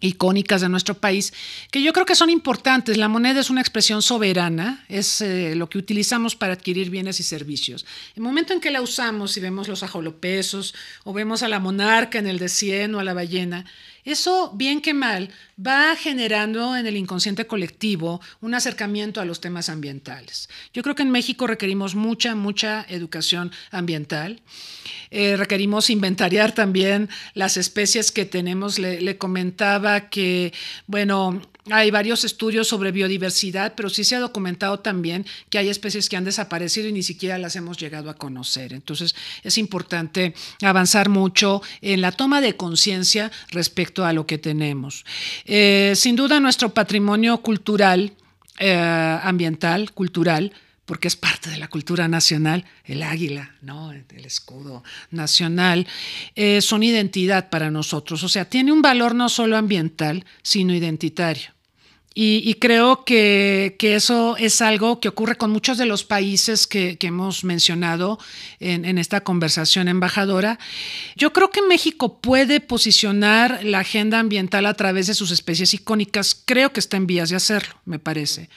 icónicas 0.00 0.60
de 0.60 0.68
nuestro 0.68 0.94
país, 0.94 1.32
que 1.70 1.82
yo 1.82 1.92
creo 1.92 2.06
que 2.06 2.14
son 2.14 2.30
importantes. 2.30 2.96
La 2.96 3.08
moneda 3.08 3.40
es 3.40 3.50
una 3.50 3.60
expresión 3.60 4.02
soberana, 4.02 4.84
es 4.88 5.20
eh, 5.20 5.54
lo 5.54 5.68
que 5.68 5.78
utilizamos 5.78 6.36
para 6.36 6.52
adquirir 6.52 6.90
bienes 6.90 7.18
y 7.20 7.22
servicios. 7.22 7.86
El 8.14 8.22
momento 8.22 8.52
en 8.52 8.60
que 8.60 8.70
la 8.70 8.82
usamos 8.82 9.36
y 9.36 9.40
vemos 9.40 9.68
los 9.68 9.82
ajolopesos 9.82 10.74
o 11.04 11.12
vemos 11.12 11.42
a 11.42 11.48
la 11.48 11.60
monarca 11.60 12.18
en 12.18 12.26
el 12.26 12.38
de 12.38 12.48
100 12.48 12.94
o 12.94 13.00
a 13.00 13.04
la 13.04 13.14
ballena, 13.14 13.64
eso, 14.06 14.52
bien 14.54 14.80
que 14.80 14.94
mal, 14.94 15.30
va 15.64 15.96
generando 15.96 16.76
en 16.76 16.86
el 16.86 16.96
inconsciente 16.96 17.46
colectivo 17.46 18.20
un 18.40 18.54
acercamiento 18.54 19.20
a 19.20 19.24
los 19.24 19.40
temas 19.40 19.68
ambientales. 19.68 20.48
Yo 20.72 20.84
creo 20.84 20.94
que 20.94 21.02
en 21.02 21.10
México 21.10 21.48
requerimos 21.48 21.96
mucha, 21.96 22.36
mucha 22.36 22.86
educación 22.88 23.50
ambiental. 23.72 24.40
Eh, 25.10 25.36
requerimos 25.36 25.90
inventariar 25.90 26.52
también 26.52 27.08
las 27.34 27.56
especies 27.56 28.12
que 28.12 28.24
tenemos. 28.24 28.78
Le, 28.78 29.18
comentaba 29.18 30.08
que, 30.08 30.52
bueno, 30.86 31.42
hay 31.70 31.90
varios 31.90 32.24
estudios 32.24 32.68
sobre 32.68 32.92
biodiversidad, 32.92 33.74
pero 33.74 33.88
sí 33.88 34.04
se 34.04 34.14
ha 34.14 34.20
documentado 34.20 34.78
también 34.80 35.26
que 35.50 35.58
hay 35.58 35.68
especies 35.68 36.08
que 36.08 36.16
han 36.16 36.24
desaparecido 36.24 36.88
y 36.88 36.92
ni 36.92 37.02
siquiera 37.02 37.38
las 37.38 37.56
hemos 37.56 37.76
llegado 37.76 38.10
a 38.10 38.14
conocer. 38.14 38.72
Entonces 38.72 39.16
es 39.42 39.58
importante 39.58 40.34
avanzar 40.62 41.08
mucho 41.08 41.62
en 41.80 42.02
la 42.02 42.12
toma 42.12 42.40
de 42.40 42.56
conciencia 42.56 43.32
respecto 43.50 43.95
a 44.04 44.12
lo 44.12 44.26
que 44.26 44.38
tenemos. 44.38 45.04
Eh, 45.44 45.92
sin 45.96 46.16
duda 46.16 46.40
nuestro 46.40 46.74
patrimonio 46.74 47.38
cultural, 47.38 48.12
eh, 48.58 49.18
ambiental, 49.22 49.92
cultural, 49.92 50.52
porque 50.86 51.08
es 51.08 51.16
parte 51.16 51.50
de 51.50 51.58
la 51.58 51.68
cultura 51.68 52.06
nacional, 52.06 52.64
el 52.84 53.02
águila, 53.02 53.50
¿no? 53.60 53.92
el 53.92 54.24
escudo 54.24 54.84
nacional, 55.10 55.86
eh, 56.36 56.60
son 56.60 56.84
identidad 56.84 57.50
para 57.50 57.70
nosotros. 57.70 58.22
O 58.22 58.28
sea, 58.28 58.44
tiene 58.44 58.72
un 58.72 58.82
valor 58.82 59.14
no 59.14 59.28
solo 59.28 59.56
ambiental, 59.56 60.24
sino 60.42 60.72
identitario. 60.72 61.55
Y, 62.18 62.54
creo 62.54 63.04
que, 63.04 63.76
eso 63.78 64.38
es 64.38 64.62
algo 64.62 65.00
que 65.00 65.08
ocurre 65.08 65.36
con 65.36 65.50
muchos 65.50 65.76
de 65.76 65.84
los 65.84 66.02
países 66.02 66.66
que, 66.66 66.96
hemos 67.02 67.44
mencionado 67.44 68.18
en, 68.58 68.86
en, 68.86 68.96
esta 68.96 69.20
conversación 69.20 69.86
embajadora. 69.86 70.58
Yo 71.14 71.34
creo 71.34 71.50
que 71.50 71.60
México 71.60 72.18
puede 72.22 72.60
posicionar 72.60 73.62
la 73.64 73.80
agenda 73.80 74.18
ambiental 74.18 74.64
a 74.64 74.72
través 74.72 75.08
de 75.08 75.14
sus 75.14 75.30
especies 75.30 75.74
icónicas. 75.74 76.40
Creo 76.42 76.72
que 76.72 76.80
está 76.80 76.96
en 76.96 77.06
vías 77.06 77.28
de 77.28 77.36
hacerlo, 77.36 77.74
me 77.84 77.98
parece. 77.98 78.48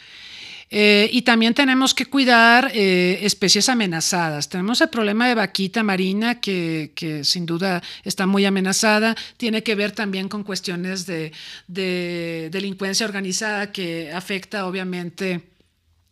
Eh, 0.71 1.09
y 1.11 1.23
también 1.23 1.53
tenemos 1.53 1.93
que 1.93 2.05
cuidar 2.05 2.71
eh, 2.73 3.19
especies 3.23 3.69
amenazadas. 3.69 4.49
Tenemos 4.49 4.81
el 4.81 4.89
problema 4.89 5.27
de 5.27 5.35
vaquita 5.35 5.81
marina, 5.81 6.39
que, 6.39 6.91
sin 7.23 7.45
duda 7.45 7.81
está 8.03 8.27
muy 8.27 8.45
amenazada. 8.45 9.15
Tiene 9.37 9.63
que 9.63 9.75
ver 9.75 9.91
también 9.91 10.29
con 10.29 10.43
cuestiones 10.43 11.05
de 11.07 11.31
delincuencia 12.51 13.05
organizada 13.05 13.71
que 13.71 14.11
afecta 14.11 14.65
obviamente 14.67 15.41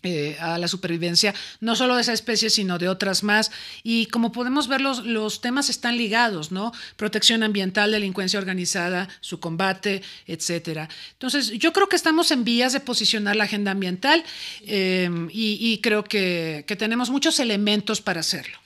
eh, 0.03 0.37
a 0.39 0.57
la 0.59 0.67
supervivencia, 0.67 1.33
no 1.59 1.75
solo 1.75 1.95
de 1.95 2.01
esa 2.01 2.13
especie, 2.13 2.49
sino 2.49 2.77
de 2.77 2.87
otras 2.87 3.23
más. 3.23 3.51
Y 3.81 4.05
como 4.05 4.31
podemos 4.31 4.67
ver, 4.67 4.79
los, 4.79 5.05
los, 5.05 5.41
temas 5.41 5.69
están 5.69 5.97
ligados, 5.97 6.51
¿no? 6.51 6.71
Protección 6.97 7.41
ambiental, 7.41 7.91
delincuencia 7.91 8.39
organizada, 8.39 9.09
su 9.21 9.39
combate, 9.39 10.03
etcétera. 10.27 10.87
Entonces, 11.13 11.49
yo 11.51 11.73
creo 11.73 11.89
que 11.89 11.95
estamos 11.95 12.29
en 12.31 12.43
vías 12.43 12.73
de 12.73 12.79
posicionar 12.79 13.35
la 13.35 13.45
agenda 13.45 13.71
ambiental 13.71 14.23
eh, 14.67 15.09
y, 15.31 15.79
creo 15.81 16.03
que 16.03 16.63
tenemos 16.77 17.09
muchos 17.09 17.39
elementos 17.39 17.99
para 17.99 18.19
hacerlo. 18.19 18.57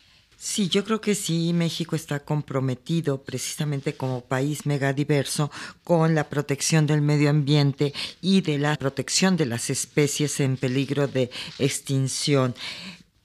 Sí, 0.43 0.69
yo 0.69 0.83
creo 0.83 1.01
que 1.01 1.13
sí, 1.13 1.53
México 1.53 1.95
está 1.95 2.21
comprometido 2.21 3.21
precisamente 3.21 3.95
como 3.95 4.21
país 4.21 4.65
megadiverso 4.65 5.51
con 5.83 6.15
la 6.15 6.29
protección 6.29 6.87
del 6.87 7.03
medio 7.03 7.29
ambiente 7.29 7.93
y 8.21 8.41
de 8.41 8.57
la 8.57 8.75
protección 8.75 9.37
de 9.37 9.45
las 9.45 9.69
especies 9.69 10.39
en 10.39 10.57
peligro 10.57 11.07
de 11.07 11.29
extinción. 11.59 12.55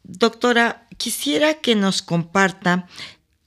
Doctora, 0.03 0.87
quisiera 0.99 1.55
que 1.55 1.75
nos 1.75 2.03
comparta 2.03 2.87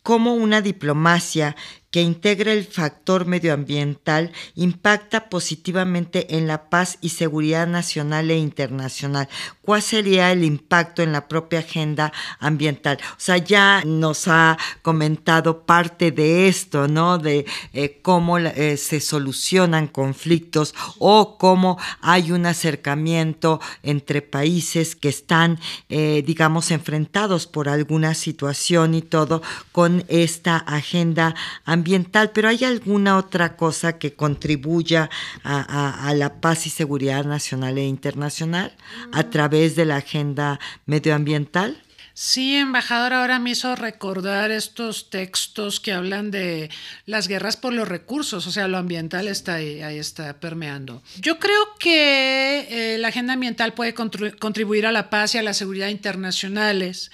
cómo 0.02 0.34
una 0.34 0.64
diplomacia 0.64 1.56
que 1.92 2.02
integra 2.02 2.54
el 2.54 2.66
factor 2.66 3.26
medioambiental 3.26 4.32
impacta 4.56 5.30
positivamente 5.30 6.36
en 6.38 6.48
la 6.48 6.70
paz 6.70 7.00
y 7.02 7.10
seguridad 7.10 7.68
nacional 7.68 8.30
e 8.30 8.38
internacional. 8.38 9.28
¿Cuál 9.62 9.82
sería 9.82 10.32
el 10.32 10.44
impacto 10.44 11.02
en 11.02 11.12
la 11.12 11.28
propia 11.28 11.60
agenda 11.60 12.14
ambiental? 12.40 13.00
O 13.12 13.20
sea, 13.20 13.38
ya 13.38 13.84
nos 13.86 14.28
ha 14.28 14.58
comentado 14.82 15.66
parte 15.66 16.12
de 16.12 16.48
esto, 16.48 16.88
¿no? 16.88 17.18
De 17.18 17.46
eh, 17.74 18.00
cómo 18.02 18.38
eh, 18.38 18.78
se 18.78 19.00
solucionan 19.00 19.88
conflictos 19.88 20.76
o 21.00 21.38
cómo 21.38 21.78
hay 22.02 22.32
un 22.32 22.46
acercamiento 22.46 23.60
entre 23.82 24.22
países 24.22 24.96
que 24.96 25.10
están, 25.10 25.60
eh, 25.90 26.24
digamos, 26.26 26.72
enfrentados 26.72 27.48
por 27.48 27.68
alguna 27.68 28.14
situación 28.14 28.94
y 28.94 29.02
todo 29.02 29.42
con 29.72 30.04
esta 30.08 30.58
agenda 30.58 31.36
ambiental 31.66 31.79
ambiental, 31.80 32.32
pero 32.34 32.50
¿hay 32.50 32.64
alguna 32.64 33.18
otra 33.18 33.56
cosa 33.56 33.98
que 33.98 34.14
contribuya 34.14 35.10
a, 35.44 36.14
la 36.16 36.42
paz 36.42 36.68
y 36.68 36.70
seguridad 36.70 37.26
nacional 37.26 37.78
e 37.78 37.86
internacional 37.86 38.76
a 39.12 39.24
mm. 39.24 39.30
través 39.30 39.76
de 39.76 39.86
la 39.86 39.98
agenda 39.98 40.60
medioambiental? 40.86 41.82
Sí, 42.14 42.58
embajador, 42.58 43.14
ahora 43.14 43.40
me 43.40 43.52
hizo 43.52 43.78
recordar 43.78 44.52
estos 44.52 45.10
textos 45.10 45.80
que 45.80 45.94
hablan 45.94 46.32
de 46.32 46.70
las 47.06 47.30
guerras 47.30 47.56
por 47.56 47.72
los 47.72 47.88
recursos, 47.88 48.46
o 48.46 48.52
sea, 48.52 48.68
lo 48.68 48.78
ambiental 48.78 49.30
está 49.30 49.54
ahí, 49.54 49.82
ahí 49.82 49.98
está 49.98 50.38
permeando. 50.38 51.02
Yo 51.22 51.40
creo 51.40 51.76
que 51.80 52.68
eh, 52.70 52.98
la 52.98 53.08
agenda 53.08 53.34
ambiental 53.34 53.74
puede 53.74 53.94
contribuir 53.94 54.86
a 54.86 54.92
la 54.92 55.10
paz 55.10 55.34
y 55.34 55.38
a 55.38 55.44
la 55.44 55.54
seguridad 55.54 55.88
internacionales, 55.88 57.10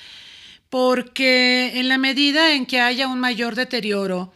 porque 0.71 1.73
en 1.75 1.87
la 1.87 1.99
medida 1.99 2.55
en 2.55 2.65
que 2.65 2.81
haya 2.81 3.07
un 3.07 3.19
mayor 3.19 3.53
deterioro 3.53 4.33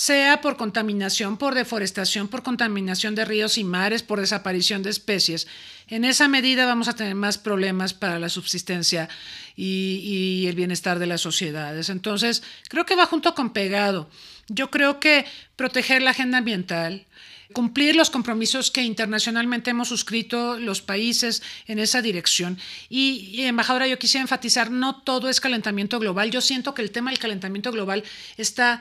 sea 0.00 0.40
por 0.40 0.56
contaminación, 0.56 1.36
por 1.36 1.54
deforestación, 1.54 2.28
por 2.28 2.42
contaminación 2.42 3.14
de 3.14 3.26
ríos 3.26 3.58
y 3.58 3.64
mares, 3.64 4.02
por 4.02 4.18
desaparición 4.18 4.82
de 4.82 4.88
especies, 4.88 5.46
en 5.88 6.06
esa 6.06 6.26
medida 6.26 6.64
vamos 6.64 6.88
a 6.88 6.94
tener 6.94 7.14
más 7.14 7.36
problemas 7.36 7.92
para 7.92 8.18
la 8.18 8.30
subsistencia 8.30 9.10
y, 9.56 10.46
el 10.46 10.56
bienestar 10.56 10.98
de 10.98 11.06
las 11.06 11.20
sociedades. 11.20 11.90
Entonces, 11.90 12.42
creo 12.70 12.86
que 12.86 12.96
va 12.96 13.04
junto 13.04 13.34
con 13.34 13.52
pegado. 13.52 14.08
Yo 14.48 14.70
creo 14.70 15.00
que 15.00 15.26
proteger 15.54 16.00
la 16.00 16.12
agenda 16.12 16.38
ambiental, 16.38 17.04
cumplir 17.52 17.94
los 17.94 18.08
compromisos 18.08 18.70
que 18.70 18.82
internacionalmente 18.82 19.68
hemos 19.68 19.88
suscrito 19.88 20.58
los 20.58 20.80
países 20.80 21.42
en 21.66 21.78
esa 21.78 22.00
dirección. 22.00 22.58
Y, 22.88 23.42
embajadora, 23.42 23.86
yo 23.86 23.98
quisiera 23.98 24.22
enfatizar, 24.22 24.70
no 24.70 25.02
todo 25.02 25.28
es 25.28 25.40
calentamiento 25.40 25.98
global. 25.98 26.30
Yo 26.30 26.40
siento 26.40 26.72
que 26.72 26.80
el 26.80 26.90
tema 26.90 27.10
del 27.10 27.18
calentamiento 27.18 27.70
global 27.70 28.02
está 28.38 28.80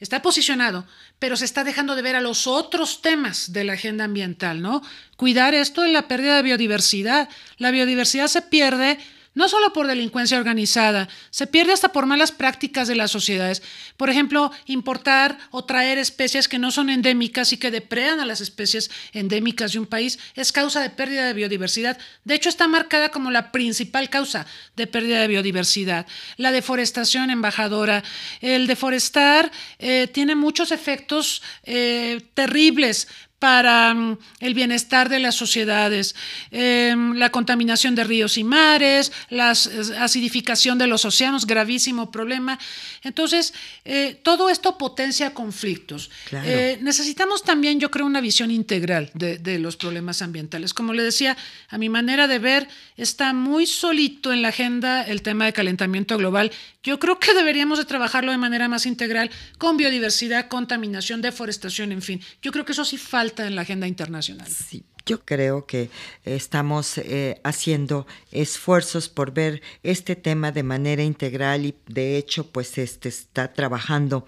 está 0.00 0.22
posicionado, 0.22 0.86
pero 1.18 1.36
se 1.36 1.44
está 1.44 1.64
dejando 1.64 1.96
de 1.96 2.02
ver 2.02 2.16
a 2.16 2.20
los 2.20 2.46
otros 2.46 3.02
temas 3.02 3.52
de 3.52 3.64
la 3.64 3.74
agenda 3.74 4.04
ambiental, 4.04 4.60
¿no? 4.60 4.82
Cuidar 5.16 5.54
esto 5.54 5.82
de 5.82 5.92
la 5.92 6.08
pérdida 6.08 6.36
de 6.36 6.42
biodiversidad. 6.42 7.28
La 7.58 7.70
biodiversidad 7.70 8.28
se 8.28 8.42
pierde 8.42 8.98
no 9.36 9.48
solo 9.50 9.72
por 9.74 9.86
delincuencia 9.86 10.38
organizada, 10.38 11.08
se 11.30 11.46
pierde 11.46 11.74
hasta 11.74 11.92
por 11.92 12.06
malas 12.06 12.32
prácticas 12.32 12.88
de 12.88 12.96
las 12.96 13.10
sociedades. 13.10 13.62
Por 13.98 14.08
ejemplo, 14.08 14.50
importar 14.64 15.38
o 15.50 15.64
traer 15.64 15.98
especies 15.98 16.48
que 16.48 16.58
no 16.58 16.70
son 16.70 16.88
endémicas 16.88 17.52
y 17.52 17.58
que 17.58 17.70
depredan 17.70 18.18
a 18.18 18.24
las 18.24 18.40
especies 18.40 18.90
endémicas 19.12 19.74
de 19.74 19.78
un 19.78 19.86
país 19.86 20.18
es 20.34 20.52
causa 20.52 20.80
de 20.80 20.88
pérdida 20.88 21.26
de 21.26 21.34
biodiversidad. 21.34 21.98
De 22.24 22.34
hecho, 22.34 22.48
está 22.48 22.66
marcada 22.66 23.10
como 23.10 23.30
la 23.30 23.52
principal 23.52 24.08
causa 24.08 24.46
de 24.74 24.86
pérdida 24.86 25.20
de 25.20 25.28
biodiversidad. 25.28 26.06
La 26.38 26.50
deforestación, 26.50 27.30
embajadora. 27.30 28.02
El 28.40 28.66
deforestar 28.66 29.52
eh, 29.78 30.08
tiene 30.12 30.34
muchos 30.34 30.72
efectos 30.72 31.42
eh, 31.64 32.22
terribles 32.32 33.06
para 33.38 33.92
mm, 33.92 34.18
el 34.40 34.54
bienestar 34.54 35.08
de 35.08 35.18
las 35.18 35.34
sociedades, 35.34 36.14
em, 36.50 37.14
la 37.14 37.30
contaminación 37.30 37.94
de 37.94 38.04
ríos 38.04 38.38
y 38.38 38.44
mares, 38.44 39.12
la 39.28 39.50
acidificación 39.50 40.78
de 40.78 40.86
los 40.86 41.04
océanos, 41.04 41.46
gravísimo 41.46 42.10
problema. 42.10 42.58
Entonces, 43.02 43.52
eh, 43.84 44.18
todo 44.22 44.48
esto 44.48 44.78
potencia 44.78 45.34
conflictos. 45.34 46.10
Eh, 46.32 46.78
necesitamos 46.80 47.42
también, 47.42 47.78
yo 47.78 47.90
creo, 47.90 48.06
una 48.06 48.20
visión 48.20 48.50
integral 48.50 49.10
de, 49.14 49.38
de, 49.38 49.58
los 49.58 49.76
problemas 49.76 50.22
ambientales. 50.22 50.72
Como 50.72 50.92
le 50.92 51.02
decía, 51.02 51.36
a 51.68 51.78
mi 51.78 51.88
manera 51.88 52.28
de 52.28 52.38
ver, 52.38 52.68
está 52.96 53.32
muy 53.32 53.66
solito 53.66 54.32
en 54.32 54.42
la 54.42 54.48
agenda 54.48 55.02
el 55.02 55.22
tema 55.22 55.44
de 55.44 55.52
calentamiento 55.52 56.16
global. 56.16 56.50
Yo 56.82 56.98
creo 56.98 57.18
que 57.18 57.34
deberíamos 57.34 57.78
de 57.78 57.84
trabajarlo 57.84 58.32
de 58.32 58.38
manera 58.38 58.68
más 58.68 58.86
integral 58.86 59.30
con 59.58 59.76
biodiversidad, 59.76 60.48
contaminación, 60.48 61.20
deforestación, 61.20 61.92
en 61.92 62.00
fin. 62.00 62.20
Yo 62.42 62.52
creo 62.52 62.64
que 62.64 62.72
eso 62.72 62.84
sí 62.84 62.96
falta 62.96 63.25
en 63.36 63.56
la 63.56 63.62
agenda 63.62 63.86
internacional. 63.86 64.48
Sí. 64.48 64.84
Yo 65.04 65.24
creo 65.24 65.66
que 65.66 65.88
estamos 66.24 66.98
eh, 66.98 67.40
haciendo 67.44 68.08
esfuerzos 68.32 69.08
por 69.08 69.32
ver 69.32 69.62
este 69.84 70.16
tema 70.16 70.50
de 70.50 70.64
manera 70.64 71.04
integral 71.04 71.64
y 71.64 71.76
de 71.86 72.16
hecho 72.16 72.50
pues 72.50 72.76
este 72.76 73.08
está 73.08 73.52
trabajando 73.52 74.26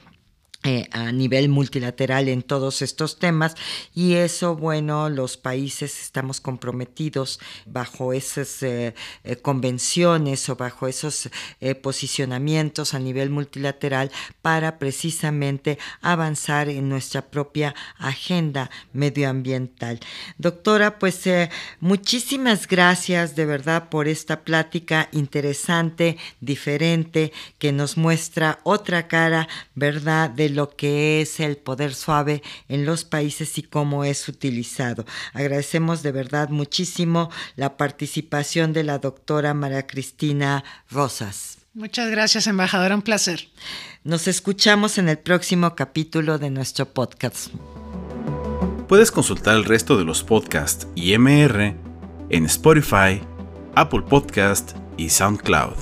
eh, 0.65 0.89
a 0.91 1.13
nivel 1.13 1.49
multilateral 1.49 2.27
en 2.27 2.43
todos 2.43 2.83
estos 2.83 3.21
temas 3.21 3.55
y 3.95 4.15
eso, 4.15 4.57
bueno, 4.57 5.09
los 5.09 5.37
países 5.37 6.03
estamos 6.03 6.41
comprometidos 6.41 7.39
bajo 7.65 8.13
esas 8.13 8.61
eh, 8.65 8.93
eh, 9.23 9.37
convenciones 9.37 10.49
o 10.49 10.57
bajo 10.57 10.89
esos 10.89 11.31
posicionamientos 11.81 12.93
a 12.93 12.99
nivel 12.99 13.31
multilateral 13.31 14.11
para 14.43 14.81
precisamente 14.81 15.79
avanzar 16.01 16.69
en 16.69 16.89
nuestra 16.89 17.31
propia 17.31 17.77
agenda 17.97 18.69
medioambiental. 18.93 20.01
Doctora, 20.39 20.99
pues 20.99 21.23
muchísimas 21.79 22.67
gracias 22.67 23.37
de 23.37 23.47
verdad 23.47 23.89
por 23.91 24.09
esta 24.09 24.41
plática 24.43 25.09
interesante, 25.13 26.19
diferente, 26.41 27.33
que 27.59 27.73
nos 27.73 27.97
muestra 27.97 28.59
otra 28.65 29.07
cara, 29.07 29.49
¿verdad? 29.75 30.31
De 30.31 30.48
lo 30.51 30.71
que 30.71 31.21
es 31.21 31.41
el 31.41 31.57
poder 31.57 31.95
suave 31.95 32.43
en 32.69 32.85
los 32.85 33.05
países 33.05 33.59
y 33.59 33.63
cómo 33.63 34.05
es 34.05 34.29
utilizado. 34.29 35.05
Agradecemos 35.33 36.03
de 36.03 36.13
verdad 36.13 36.49
muchísimo 36.49 37.31
la 37.57 37.77
participación 37.77 38.73
de 38.73 38.85
la 38.85 38.99
doctora 38.99 39.55
María 39.55 39.87
Cristina 39.87 40.65
Rosas. 40.91 41.59
Muchas 41.75 42.11
gracias, 42.11 42.47
embajadora, 42.47 42.95
un 42.95 43.03
placer. 43.03 43.49
Nos 44.03 44.27
escuchamos 44.27 44.99
en 44.99 45.09
el 45.09 45.19
próximo 45.19 45.77
capítulo 45.77 46.39
de 46.39 46.51
nuestro 46.51 46.87
podcast. 46.87 47.49
Puedes 48.89 49.13
consultar 49.13 49.57
el 49.57 49.65
resto 49.65 49.99
de 49.99 50.05
los 50.05 50.25
podcasts 50.25 50.89
y 50.95 51.17
MR 51.17 51.77
en 52.31 52.47
Spotify, 52.47 53.21
Apple 53.75 54.03
Podcast 54.09 54.73
y 54.97 55.11
SoundCloud, 55.11 55.75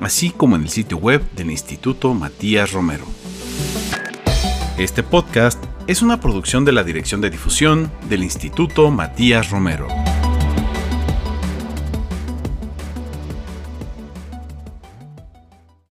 así 0.00 0.30
como 0.30 0.56
en 0.56 0.62
el 0.62 0.68
sitio 0.68 0.98
web 0.98 1.22
del 1.32 1.50
Instituto 1.50 2.12
Matías 2.14 2.72
Romero. 2.72 3.06
Este 4.80 5.02
podcast 5.02 5.62
es 5.88 6.00
una 6.00 6.20
producción 6.22 6.64
de 6.64 6.72
la 6.72 6.82
Dirección 6.82 7.20
de 7.20 7.28
Difusión 7.28 7.92
del 8.08 8.22
Instituto 8.22 8.90
Matías 8.90 9.50
Romero. 9.50 9.86